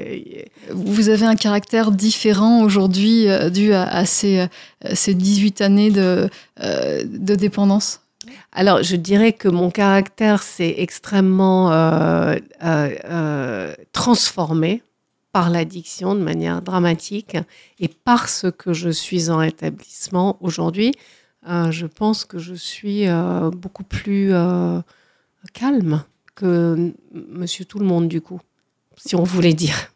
Vous 0.71 1.09
avez 1.09 1.25
un 1.25 1.35
caractère 1.35 1.91
différent 1.91 2.61
aujourd'hui 2.61 3.27
euh, 3.27 3.49
dû 3.49 3.73
à, 3.73 3.83
à 3.83 4.05
ces, 4.05 4.39
euh, 4.39 4.47
ces 4.93 5.15
18 5.15 5.61
années 5.61 5.91
de, 5.91 6.29
de 6.59 7.35
dépendance? 7.35 8.01
Alors, 8.51 8.83
je 8.83 8.95
dirais 8.95 9.33
que 9.33 9.47
mon 9.47 9.69
caractère 9.69 10.43
s'est 10.43 10.75
extrêmement 10.77 11.71
euh, 11.71 12.35
euh, 12.63 12.95
euh, 13.05 13.73
transformé 13.93 14.83
par 15.31 15.49
l'addiction 15.49 16.15
de 16.15 16.21
manière 16.21 16.61
dramatique 16.61 17.37
et 17.79 17.87
parce 17.87 18.47
que 18.57 18.73
je 18.73 18.89
suis 18.89 19.29
en 19.29 19.41
établissement 19.41 20.37
aujourd'hui, 20.41 20.93
je 21.45 21.85
pense 21.85 22.25
que 22.25 22.39
je 22.39 22.55
suis 22.55 23.05
beaucoup 23.55 23.83
plus 23.83 24.31
calme 25.53 26.03
Monsieur 26.43 27.65
Tout 27.65 27.79
le 27.79 27.85
Monde 27.85 28.07
du 28.07 28.21
coup, 28.21 28.39
si 28.97 29.15
on 29.15 29.23
voulait 29.23 29.53
dire. 29.53 29.91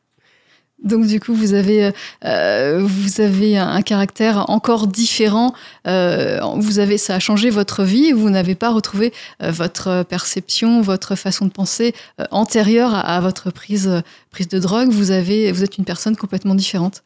Donc 0.84 1.06
du 1.08 1.20
coup, 1.20 1.34
vous 1.34 1.54
avez, 1.54 1.92
euh, 2.26 2.82
vous 2.84 3.22
avez 3.22 3.58
un, 3.58 3.82
caractère 3.82 4.50
encore 4.50 4.88
différent. 4.88 5.54
Euh, 5.88 6.40
vous 6.58 6.80
avez, 6.80 6.98
ça 6.98 7.16
a 7.16 7.20
changé 7.20 7.50
votre 7.50 7.84
vie. 7.84 8.12
Vous 8.12 8.30
n'avez 8.30 8.54
pas 8.54 8.70
retrouvé 8.70 9.14
euh, 9.42 9.52
votre 9.52 10.04
perception, 10.04 10.82
votre 10.82 11.16
façon 11.16 11.46
de 11.46 11.52
penser 11.52 11.96
antérieure 12.32 12.94
à, 12.94 13.16
à 13.16 13.22
votre 13.22 13.50
prise, 13.50 14.04
prise 14.30 14.50
de 14.50 14.60
drogue. 14.60 14.90
Vous 14.90 15.12
avez, 15.12 15.52
vous 15.52 15.64
êtes 15.64 15.78
une 15.78 15.86
personne 15.86 16.18
complètement 16.18 16.56
différente. 16.56 17.04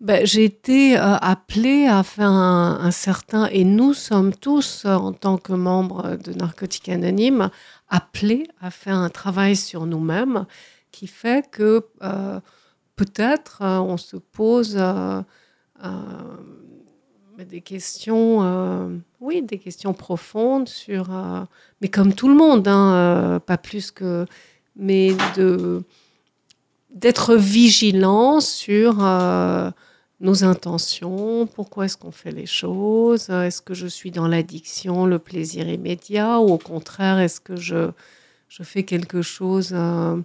Ben, 0.00 0.26
j'ai 0.26 0.44
été 0.44 0.98
euh, 0.98 1.16
appelée 1.16 1.86
à 1.86 2.02
faire 2.02 2.30
un, 2.30 2.90
certain, 2.90 3.46
et 3.46 3.64
nous 3.64 3.94
sommes 3.94 4.34
tous, 4.34 4.84
euh, 4.84 4.94
en 4.94 5.14
tant 5.14 5.38
que 5.38 5.54
membres 5.54 6.16
de 6.16 6.34
Narcotiques 6.34 6.90
Anonymes, 6.90 7.48
appelés 7.88 8.46
à 8.60 8.70
faire 8.70 8.96
un 8.96 9.08
travail 9.08 9.56
sur 9.56 9.86
nous-mêmes 9.86 10.44
qui 10.90 11.06
fait 11.06 11.50
que 11.50 11.86
euh, 12.02 12.40
peut-être 12.96 13.62
euh, 13.62 13.78
on 13.78 13.96
se 13.96 14.18
pose 14.18 14.78
des 17.38 17.60
questions, 17.62 19.00
oui, 19.20 19.42
des 19.42 19.58
questions 19.58 19.94
profondes 19.94 20.68
sur, 20.68 21.08
mais 21.80 21.88
comme 21.88 22.12
tout 22.12 22.28
le 22.28 22.34
monde, 22.34 22.68
hein, 22.68 23.40
pas 23.46 23.58
plus 23.58 23.90
que, 23.90 24.26
mais 24.74 25.12
de 25.36 25.84
d'être 26.96 27.36
vigilant 27.36 28.40
sur 28.40 29.04
euh, 29.04 29.70
nos 30.20 30.44
intentions, 30.44 31.46
pourquoi 31.46 31.84
est-ce 31.84 31.98
qu'on 31.98 32.10
fait 32.10 32.32
les 32.32 32.46
choses, 32.46 33.28
est-ce 33.28 33.60
que 33.60 33.74
je 33.74 33.86
suis 33.86 34.10
dans 34.10 34.26
l'addiction, 34.26 35.04
le 35.04 35.18
plaisir 35.18 35.68
immédiat, 35.68 36.40
ou 36.40 36.52
au 36.54 36.58
contraire, 36.58 37.18
est-ce 37.18 37.38
que 37.38 37.54
je, 37.54 37.90
je 38.48 38.62
fais 38.62 38.82
quelque 38.84 39.20
chose 39.20 39.72
euh, 39.74 40.16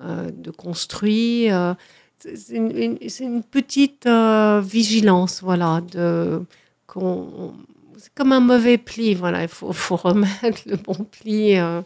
euh, 0.00 0.30
de 0.30 0.52
construit 0.52 1.50
euh, 1.50 1.74
C'est 2.18 2.54
une, 2.54 3.42
petite 3.42 4.06
euh, 4.06 4.60
vigilance, 4.60 5.42
voilà, 5.42 5.80
de, 5.90 6.40
c'est 6.86 8.14
comme 8.14 8.32
un 8.32 8.40
mauvais 8.40 8.78
pli, 8.78 9.14
voilà, 9.14 9.42
il 9.42 9.48
faut, 9.48 9.72
faut 9.72 9.96
remettre 9.96 10.62
le 10.66 10.76
bon 10.76 11.04
pli, 11.10 11.56
euh, 11.56 11.82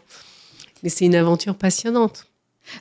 mais 0.83 0.89
c'est 0.89 1.05
une 1.05 1.15
aventure 1.15 1.55
passionnante. 1.55 2.27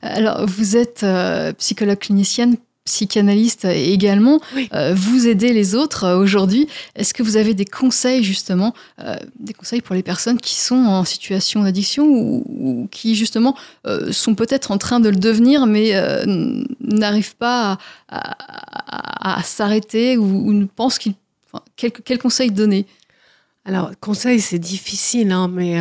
Alors, 0.03 0.47
vous 0.47 0.77
êtes 0.77 1.03
euh, 1.03 1.53
psychologue 1.55 1.99
clinicienne, 1.99 2.57
psychanalyste 2.85 3.67
également. 3.67 4.41
Oui. 4.55 4.69
Euh, 4.73 4.95
vous 4.95 5.29
aidez 5.29 5.53
les 5.53 5.75
autres 5.75 6.05
euh, 6.05 6.17
aujourd'hui. 6.19 6.67
Est-ce 6.97 7.13
que 7.15 7.23
vous 7.23 7.37
avez 7.37 7.55
des 7.55 7.65
conseils 7.65 8.25
justement, 8.25 8.75
des 9.39 9.53
conseils 9.53 9.81
pour 9.81 9.95
les 9.95 10.03
personnes 10.03 10.39
qui 10.41 10.55
sont 10.55 10.85
en 10.87 11.05
situation 11.05 11.63
d'addiction 11.63 12.05
ou, 12.07 12.45
ou 12.49 12.89
qui 12.91 13.15
justement 13.15 13.55
sont 14.11 14.35
peut-être 14.35 14.71
en 14.71 14.79
train 14.79 14.99
de 15.01 15.09
le 15.09 15.17
devenir 15.17 15.67
mais 15.67 15.93
n'arrivent 16.81 17.37
pas 17.37 17.79
à, 18.09 18.19
à- 18.19 19.35
à- 19.37 19.39
à 19.41 19.43
s'arrêter 19.43 20.17
ou, 20.17 20.49
ou 20.49 20.53
ne 20.53 20.65
pensent 20.65 20.99
qu'ils... 20.99 21.15
Enfin, 21.53 21.63
quel, 21.77 21.93
quel 21.93 22.19
conseil 22.19 22.51
donner? 22.51 22.87
Alors, 23.65 23.91
conseil, 24.01 24.41
c'est 24.41 24.59
difficile, 24.59 25.31
hein, 25.33 25.49
mais 25.53 25.79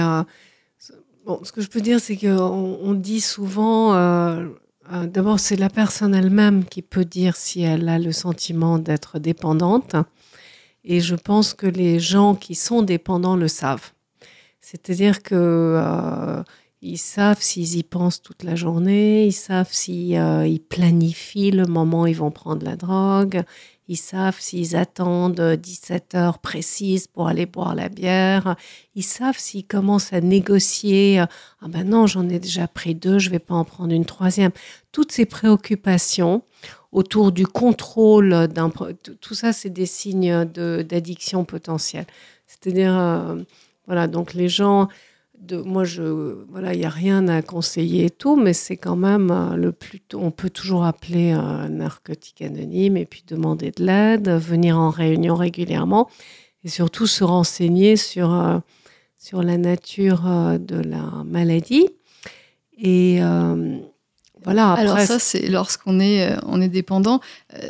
bon, 1.29 1.39
ce 1.43 1.51
que 1.51 1.61
je 1.61 1.67
peux 1.67 1.79
dire, 1.79 1.99
c'est 1.99 2.17
qu'on 2.17 2.79
on 2.81 2.93
dit 2.95 3.21
souvent, 3.21 3.93
euh, 3.93 4.47
euh, 4.91 5.05
d'abord, 5.05 5.39
c'est 5.39 5.57
la 5.57 5.69
personne 5.69 6.15
elle-même 6.15 6.65
qui 6.65 6.81
peut 6.81 7.05
dire 7.05 7.35
si 7.35 7.61
elle 7.61 7.87
a 7.87 7.99
le 7.99 8.11
sentiment 8.11 8.79
d'être 8.79 9.19
dépendante. 9.19 9.95
Et 10.83 11.01
je 11.01 11.15
pense 11.15 11.53
que 11.53 11.67
les 11.67 11.99
gens 11.99 12.33
qui 12.33 12.55
sont 12.55 12.81
dépendants 12.81 13.35
le 13.35 13.47
savent. 13.47 13.91
C'est-à-dire 14.59 15.21
que 15.21 15.35
euh, 15.35 16.41
ils 16.81 16.97
savent 16.97 17.41
s'ils 17.41 17.75
y 17.77 17.83
pensent 17.83 18.21
toute 18.21 18.43
la 18.43 18.55
journée, 18.55 19.25
ils 19.25 19.33
savent 19.33 19.71
s'ils 19.71 20.15
euh, 20.15 20.57
planifient 20.69 21.51
le 21.51 21.65
moment 21.65 22.03
où 22.03 22.07
ils 22.07 22.15
vont 22.15 22.31
prendre 22.31 22.63
la 22.65 22.77
drogue, 22.77 23.43
ils 23.89 23.97
savent 23.97 24.39
s'ils 24.39 24.75
attendent 24.77 25.41
17 25.41 26.15
heures 26.15 26.39
précises 26.39 27.07
pour 27.07 27.27
aller 27.27 27.45
boire 27.45 27.75
la 27.75 27.89
bière. 27.89 28.55
Ils 28.95 29.03
savent 29.03 29.37
s'ils 29.37 29.65
commencent 29.65 30.13
à 30.13 30.21
négocier. 30.21 31.19
euh, 31.19 31.25
Ah 31.61 31.67
ben 31.67 31.83
non, 31.89 32.07
j'en 32.07 32.29
ai 32.29 32.39
déjà 32.39 32.67
pris 32.67 32.95
deux, 32.95 33.19
je 33.19 33.29
vais 33.29 33.39
pas 33.39 33.55
en 33.55 33.65
prendre 33.65 33.93
une 33.93 34.05
troisième. 34.05 34.51
Toutes 34.91 35.11
ces 35.11 35.25
préoccupations 35.25 36.43
autour 36.91 37.31
du 37.31 37.45
contrôle 37.45 38.47
tout- 39.21 39.33
ça, 39.35 39.53
c'est 39.53 39.69
des 39.69 39.85
signes 39.85 40.45
d'addiction 40.45 41.43
potentielle. 41.45 42.05
C'est-à-dire, 42.47 42.97
euh, 42.97 43.35
voilà, 43.85 44.07
donc 44.07 44.33
les 44.33 44.47
gens... 44.49 44.87
De, 45.41 45.57
moi, 45.57 45.85
je, 45.85 46.03
voilà, 46.49 46.73
il 46.73 46.79
n'y 46.79 46.85
a 46.85 46.89
rien 46.89 47.27
à 47.29 47.41
conseiller 47.41 48.05
et 48.05 48.09
tout, 48.09 48.35
mais 48.35 48.53
c'est 48.53 48.75
quand 48.77 48.97
même 48.97 49.31
euh, 49.31 49.55
le 49.55 49.71
plus 49.71 49.99
tôt. 50.01 50.19
On 50.21 50.31
peut 50.31 50.49
toujours 50.49 50.83
appeler 50.83 51.31
un 51.31 51.69
narcotique 51.69 52.41
anonyme 52.41 52.97
et 52.97 53.05
puis 53.05 53.23
demander 53.25 53.71
de 53.71 53.83
l'aide, 53.83 54.29
venir 54.29 54.77
en 54.77 54.89
réunion 54.89 55.35
régulièrement 55.35 56.09
et 56.65 56.69
surtout 56.69 57.07
se 57.07 57.23
renseigner 57.23 57.95
sur, 57.95 58.33
euh, 58.33 58.57
sur 59.17 59.41
la 59.41 59.57
nature 59.57 60.27
euh, 60.27 60.57
de 60.57 60.75
la 60.75 61.23
maladie. 61.25 61.87
Et 62.77 63.19
voilà, 64.43 64.71
après, 64.71 64.83
Alors 64.85 64.99
ça, 64.99 65.19
c'est 65.19 65.47
lorsqu'on 65.49 65.99
est, 65.99 66.33
on 66.45 66.61
est 66.61 66.69
dépendant. 66.69 67.19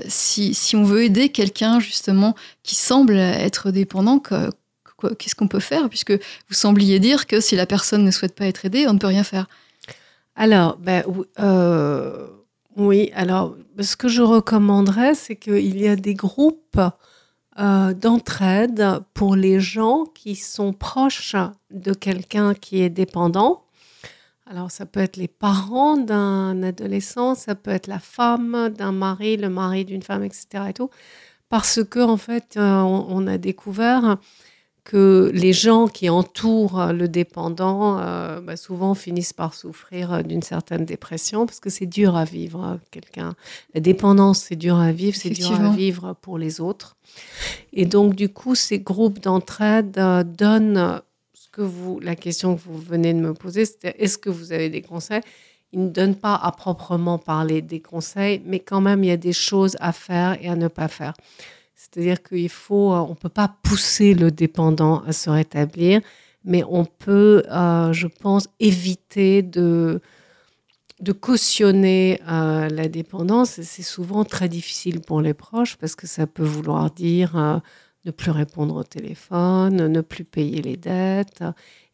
Si, 0.07 0.53
si 0.53 0.75
on 0.75 0.83
veut 0.83 1.03
aider 1.03 1.29
quelqu'un 1.29 1.79
justement 1.79 2.35
qui 2.61 2.75
semble 2.75 3.15
être 3.15 3.71
dépendant, 3.71 4.19
que- 4.19 4.51
qu'est-ce 5.17 5.35
qu'on 5.35 5.47
peut 5.47 5.59
faire 5.59 5.89
Puisque 5.89 6.11
vous 6.11 6.53
sembliez 6.53 6.99
dire 6.99 7.27
que 7.27 7.39
si 7.39 7.55
la 7.55 7.65
personne 7.65 8.03
ne 8.03 8.11
souhaite 8.11 8.35
pas 8.35 8.45
être 8.45 8.65
aidée, 8.65 8.87
on 8.87 8.93
ne 8.93 8.99
peut 8.99 9.07
rien 9.07 9.23
faire. 9.23 9.47
Alors, 10.35 10.77
ben, 10.77 11.03
euh, 11.39 12.27
oui, 12.77 13.11
alors, 13.13 13.57
ce 13.79 13.97
que 13.97 14.07
je 14.07 14.21
recommanderais, 14.21 15.13
c'est 15.13 15.35
qu'il 15.35 15.77
y 15.77 15.87
a 15.87 15.97
des 15.97 16.13
groupes 16.13 16.79
euh, 17.59 17.93
d'entraide 17.93 19.01
pour 19.13 19.35
les 19.35 19.59
gens 19.59 20.05
qui 20.05 20.35
sont 20.35 20.71
proches 20.71 21.35
de 21.71 21.93
quelqu'un 21.93 22.53
qui 22.53 22.81
est 22.81 22.89
dépendant. 22.89 23.63
Alors, 24.49 24.71
ça 24.71 24.85
peut 24.85 25.01
être 25.01 25.17
les 25.17 25.27
parents 25.27 25.97
d'un 25.97 26.63
adolescent, 26.63 27.35
ça 27.35 27.53
peut 27.53 27.71
être 27.71 27.87
la 27.87 27.99
femme 27.99 28.69
d'un 28.69 28.93
mari, 28.93 29.35
le 29.35 29.49
mari 29.49 29.83
d'une 29.83 30.01
femme, 30.01 30.23
etc. 30.23 30.71
Parce 31.49 31.83
que, 31.83 31.99
en 31.99 32.15
fait, 32.15 32.55
euh, 32.55 32.79
on 32.79 33.27
a 33.27 33.37
découvert 33.37 34.17
que 34.83 35.31
les 35.33 35.53
gens 35.53 35.87
qui 35.87 36.09
entourent 36.09 36.87
le 36.93 37.07
dépendant, 37.07 37.99
euh, 37.99 38.39
bah, 38.41 38.57
souvent 38.57 38.95
finissent 38.95 39.33
par 39.33 39.53
souffrir 39.53 40.23
d'une 40.23 40.41
certaine 40.41 40.85
dépression, 40.85 41.45
parce 41.45 41.59
que 41.59 41.69
c'est 41.69 41.85
dur 41.85 42.15
à 42.15 42.25
vivre. 42.25 42.63
hein, 42.63 42.79
Quelqu'un, 42.91 43.35
la 43.73 43.81
dépendance, 43.81 44.39
c'est 44.39 44.55
dur 44.55 44.77
à 44.77 44.91
vivre, 44.91 45.15
c'est 45.15 45.29
dur 45.29 45.47
à 45.51 45.75
vivre 45.75 46.15
pour 46.21 46.37
les 46.37 46.59
autres. 46.59 46.95
Et 47.73 47.85
donc, 47.85 48.15
du 48.15 48.29
coup, 48.29 48.55
ces 48.55 48.79
groupes 48.79 49.19
d'entraide 49.19 49.97
euh, 49.97 50.23
donnent 50.23 51.01
ce 51.33 51.47
que 51.51 51.61
vous, 51.61 51.99
la 51.99 52.15
question 52.15 52.55
que 52.55 52.61
vous 52.61 52.77
venez 52.77 53.13
de 53.13 53.19
me 53.19 53.33
poser, 53.33 53.65
c'était 53.65 53.95
est-ce 53.99 54.17
que 54.17 54.29
vous 54.29 54.51
avez 54.51 54.69
des 54.69 54.81
conseils? 54.81 55.21
Ils 55.71 55.83
ne 55.83 55.89
donnent 55.89 56.15
pas 56.15 56.33
à 56.35 56.51
proprement 56.51 57.19
parler 57.19 57.61
des 57.61 57.79
conseils, 57.79 58.41
mais 58.43 58.59
quand 58.59 58.81
même, 58.81 59.03
il 59.03 59.07
y 59.07 59.11
a 59.11 59.17
des 59.17 59.33
choses 59.33 59.77
à 59.79 59.91
faire 59.91 60.37
et 60.43 60.47
à 60.47 60.55
ne 60.55 60.67
pas 60.67 60.87
faire. 60.87 61.13
C'est-à-dire 61.79 62.21
qu'il 62.21 62.49
faut, 62.49 62.91
euh, 62.91 62.97
on 62.97 63.15
peut 63.15 63.29
pas 63.29 63.55
pousser 63.63 64.13
le 64.13 64.31
dépendant 64.31 65.01
à 65.05 65.13
se 65.13 65.29
rétablir, 65.29 66.01
mais 66.43 66.61
on 66.67 66.83
peut, 66.83 67.43
euh, 67.49 67.93
je 67.93 68.07
pense, 68.07 68.49
éviter 68.59 69.43
de, 69.43 70.01
cautionner 71.21 72.19
euh, 72.29 72.67
la 72.67 72.89
dépendance. 72.89 73.61
C'est 73.61 73.83
souvent 73.83 74.25
très 74.25 74.49
difficile 74.49 74.99
pour 74.99 75.21
les 75.21 75.33
proches 75.33 75.77
parce 75.77 75.95
que 75.95 76.05
ça 76.05 76.27
peut 76.27 76.43
vouloir 76.43 76.91
dire 76.91 77.61
ne 78.03 78.11
plus 78.11 78.31
répondre 78.31 78.75
au 78.75 78.83
téléphone, 78.83 79.87
ne 79.87 80.01
plus 80.01 80.25
payer 80.25 80.61
les 80.61 80.75
dettes 80.75 81.45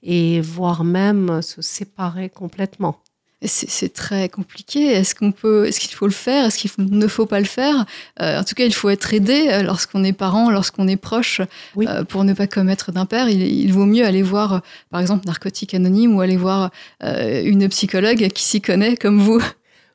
et 0.02 0.42
voire 0.42 0.84
même 0.84 1.44
se 1.44 1.62
séparer 1.62 2.32
complètement. 2.32 3.04
C'est 3.42 3.94
très 3.94 4.30
compliqué. 4.30 4.86
Est-ce 4.88 5.14
qu'on 5.14 5.32
peut, 5.32 5.66
est-ce 5.68 5.80
qu'il 5.80 5.92
faut 5.94 6.08
le 6.08 6.14
faire? 6.14 6.46
Est-ce 6.46 6.58
qu'il 6.58 6.72
ne 6.78 7.08
faut 7.08 7.26
pas 7.26 7.40
le 7.40 7.46
faire? 7.46 7.86
Euh, 8.22 8.40
En 8.40 8.44
tout 8.44 8.56
cas, 8.56 8.66
il 8.66 8.74
faut 8.74 8.90
être 8.90 9.14
aidé 9.14 9.50
euh, 9.50 9.62
lorsqu'on 9.62 10.04
est 10.04 10.14
parent, 10.14 10.50
lorsqu'on 10.50 10.88
est 10.88 10.96
proche, 10.98 11.42
Oui. 11.76 11.86
euh, 11.88 12.04
pour 12.04 12.24
ne 12.24 12.34
pas 12.34 12.48
commettre 12.48 12.92
d'impair. 12.92 13.30
Il, 13.30 13.42
il 13.44 13.72
vaut 13.74 13.86
mieux 13.86 14.06
aller 14.06 14.24
voir, 14.24 14.62
par 14.90 15.00
exemple, 15.02 15.28
Narcotique 15.28 15.74
Anonyme 15.74 16.16
ou 16.16 16.22
aller 16.22 16.38
voir 16.38 16.72
euh, 17.04 17.44
une 17.44 17.68
psychologue 17.70 18.28
qui 18.30 18.44
s'y 18.44 18.62
connaît 18.62 18.96
comme 18.96 19.20
vous. 19.20 19.42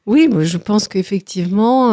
Oui, 0.07 0.29
je 0.43 0.59
pense 0.59 0.87
qu'effectivement, 0.87 1.91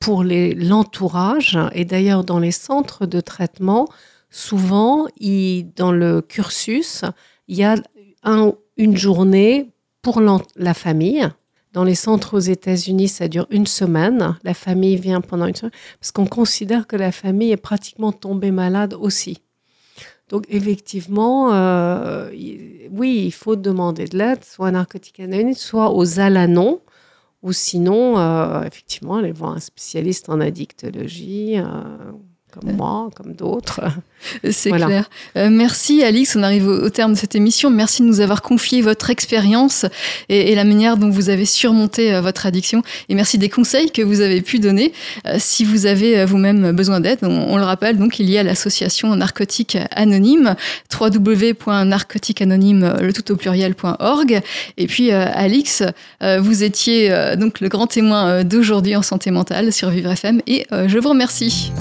pour 0.00 0.24
l'entourage, 0.24 1.58
et 1.72 1.84
d'ailleurs 1.84 2.24
dans 2.24 2.38
les 2.38 2.52
centres 2.52 3.06
de 3.06 3.20
traitement, 3.20 3.86
souvent, 4.30 5.06
il, 5.18 5.72
dans 5.76 5.92
le 5.92 6.20
cursus, 6.20 7.02
il 7.48 7.56
y 7.56 7.64
a 7.64 7.76
un, 8.24 8.52
une 8.76 8.96
journée 8.96 9.70
pour 10.06 10.20
la 10.54 10.72
famille. 10.72 11.28
Dans 11.72 11.82
les 11.82 11.96
centres 11.96 12.34
aux 12.34 12.38
États-Unis, 12.38 13.08
ça 13.08 13.26
dure 13.26 13.48
une 13.50 13.66
semaine. 13.66 14.38
La 14.44 14.54
famille 14.54 14.94
vient 14.94 15.20
pendant 15.20 15.46
une 15.46 15.54
semaine 15.56 15.72
parce 15.98 16.12
qu'on 16.12 16.26
considère 16.26 16.86
que 16.86 16.94
la 16.94 17.10
famille 17.10 17.50
est 17.50 17.56
pratiquement 17.56 18.12
tombée 18.12 18.52
malade 18.52 18.94
aussi. 18.94 19.42
Donc 20.28 20.44
effectivement, 20.48 21.52
euh, 21.52 22.30
oui, 22.92 23.24
il 23.26 23.32
faut 23.32 23.56
demander 23.56 24.04
de 24.04 24.16
l'aide, 24.16 24.44
soit 24.44 24.70
Narcotique 24.70 25.18
Anonyme, 25.18 25.54
soit 25.54 25.90
aux 25.92 26.20
Alanons, 26.20 26.82
ou 27.42 27.52
sinon, 27.52 28.16
euh, 28.16 28.62
effectivement, 28.62 29.16
aller 29.16 29.32
voir 29.32 29.54
un 29.54 29.60
spécialiste 29.60 30.28
en 30.28 30.40
addictologie. 30.40 31.58
Euh, 31.58 31.64
comme 32.60 32.72
moi, 32.72 33.10
comme 33.14 33.34
d'autres. 33.34 33.80
C'est 34.50 34.70
clair. 34.70 35.08
Euh, 35.36 35.50
merci 35.50 36.02
Alix, 36.02 36.36
on 36.36 36.42
arrive 36.42 36.66
au, 36.66 36.88
terme 36.90 37.12
de 37.12 37.18
cette 37.18 37.34
émission. 37.34 37.70
Merci 37.70 38.02
de 38.02 38.06
nous 38.06 38.20
avoir 38.20 38.42
confié 38.42 38.80
votre 38.80 39.10
expérience 39.10 39.86
et, 40.28 40.54
la 40.54 40.64
manière 40.64 40.96
dont 40.96 41.10
vous 41.10 41.28
avez 41.28 41.44
surmonté 41.44 42.14
euh, 42.14 42.20
votre 42.20 42.46
addiction. 42.46 42.82
Et 43.08 43.14
merci 43.14 43.38
des 43.38 43.48
conseils 43.48 43.90
que 43.90 44.02
vous 44.02 44.20
avez 44.20 44.40
pu 44.40 44.58
donner. 44.58 44.92
Euh, 45.26 45.36
si 45.38 45.64
vous 45.64 45.86
avez 45.86 46.24
vous-même 46.24 46.72
besoin 46.72 47.00
d'aide, 47.00 47.18
on, 47.22 47.56
le 47.56 47.64
rappelle, 47.64 47.98
donc 47.98 48.18
il 48.18 48.30
y 48.30 48.38
a 48.38 48.42
l'association 48.42 49.14
Narcotique 49.14 49.78
Anonyme, 49.90 50.56
www.narcotiqueanonyme, 50.98 52.96
le 53.00 53.12
tout 53.12 53.30
au 53.32 53.36
pluriel.org. 53.36 54.40
Et 54.76 54.86
puis 54.86 55.10
Alix, 55.10 55.82
vous 56.20 56.62
étiez 56.62 57.36
donc 57.36 57.60
le 57.60 57.68
grand 57.68 57.86
témoin 57.86 58.44
d'aujourd'hui 58.44 58.96
en 58.96 59.02
santé 59.02 59.30
mentale 59.30 59.72
sur 59.72 59.90
Vivre 59.90 60.10
FM 60.12 60.40
et 60.46 60.66
je 60.70 60.98
vous 60.98 61.10
remercie. 61.10 61.72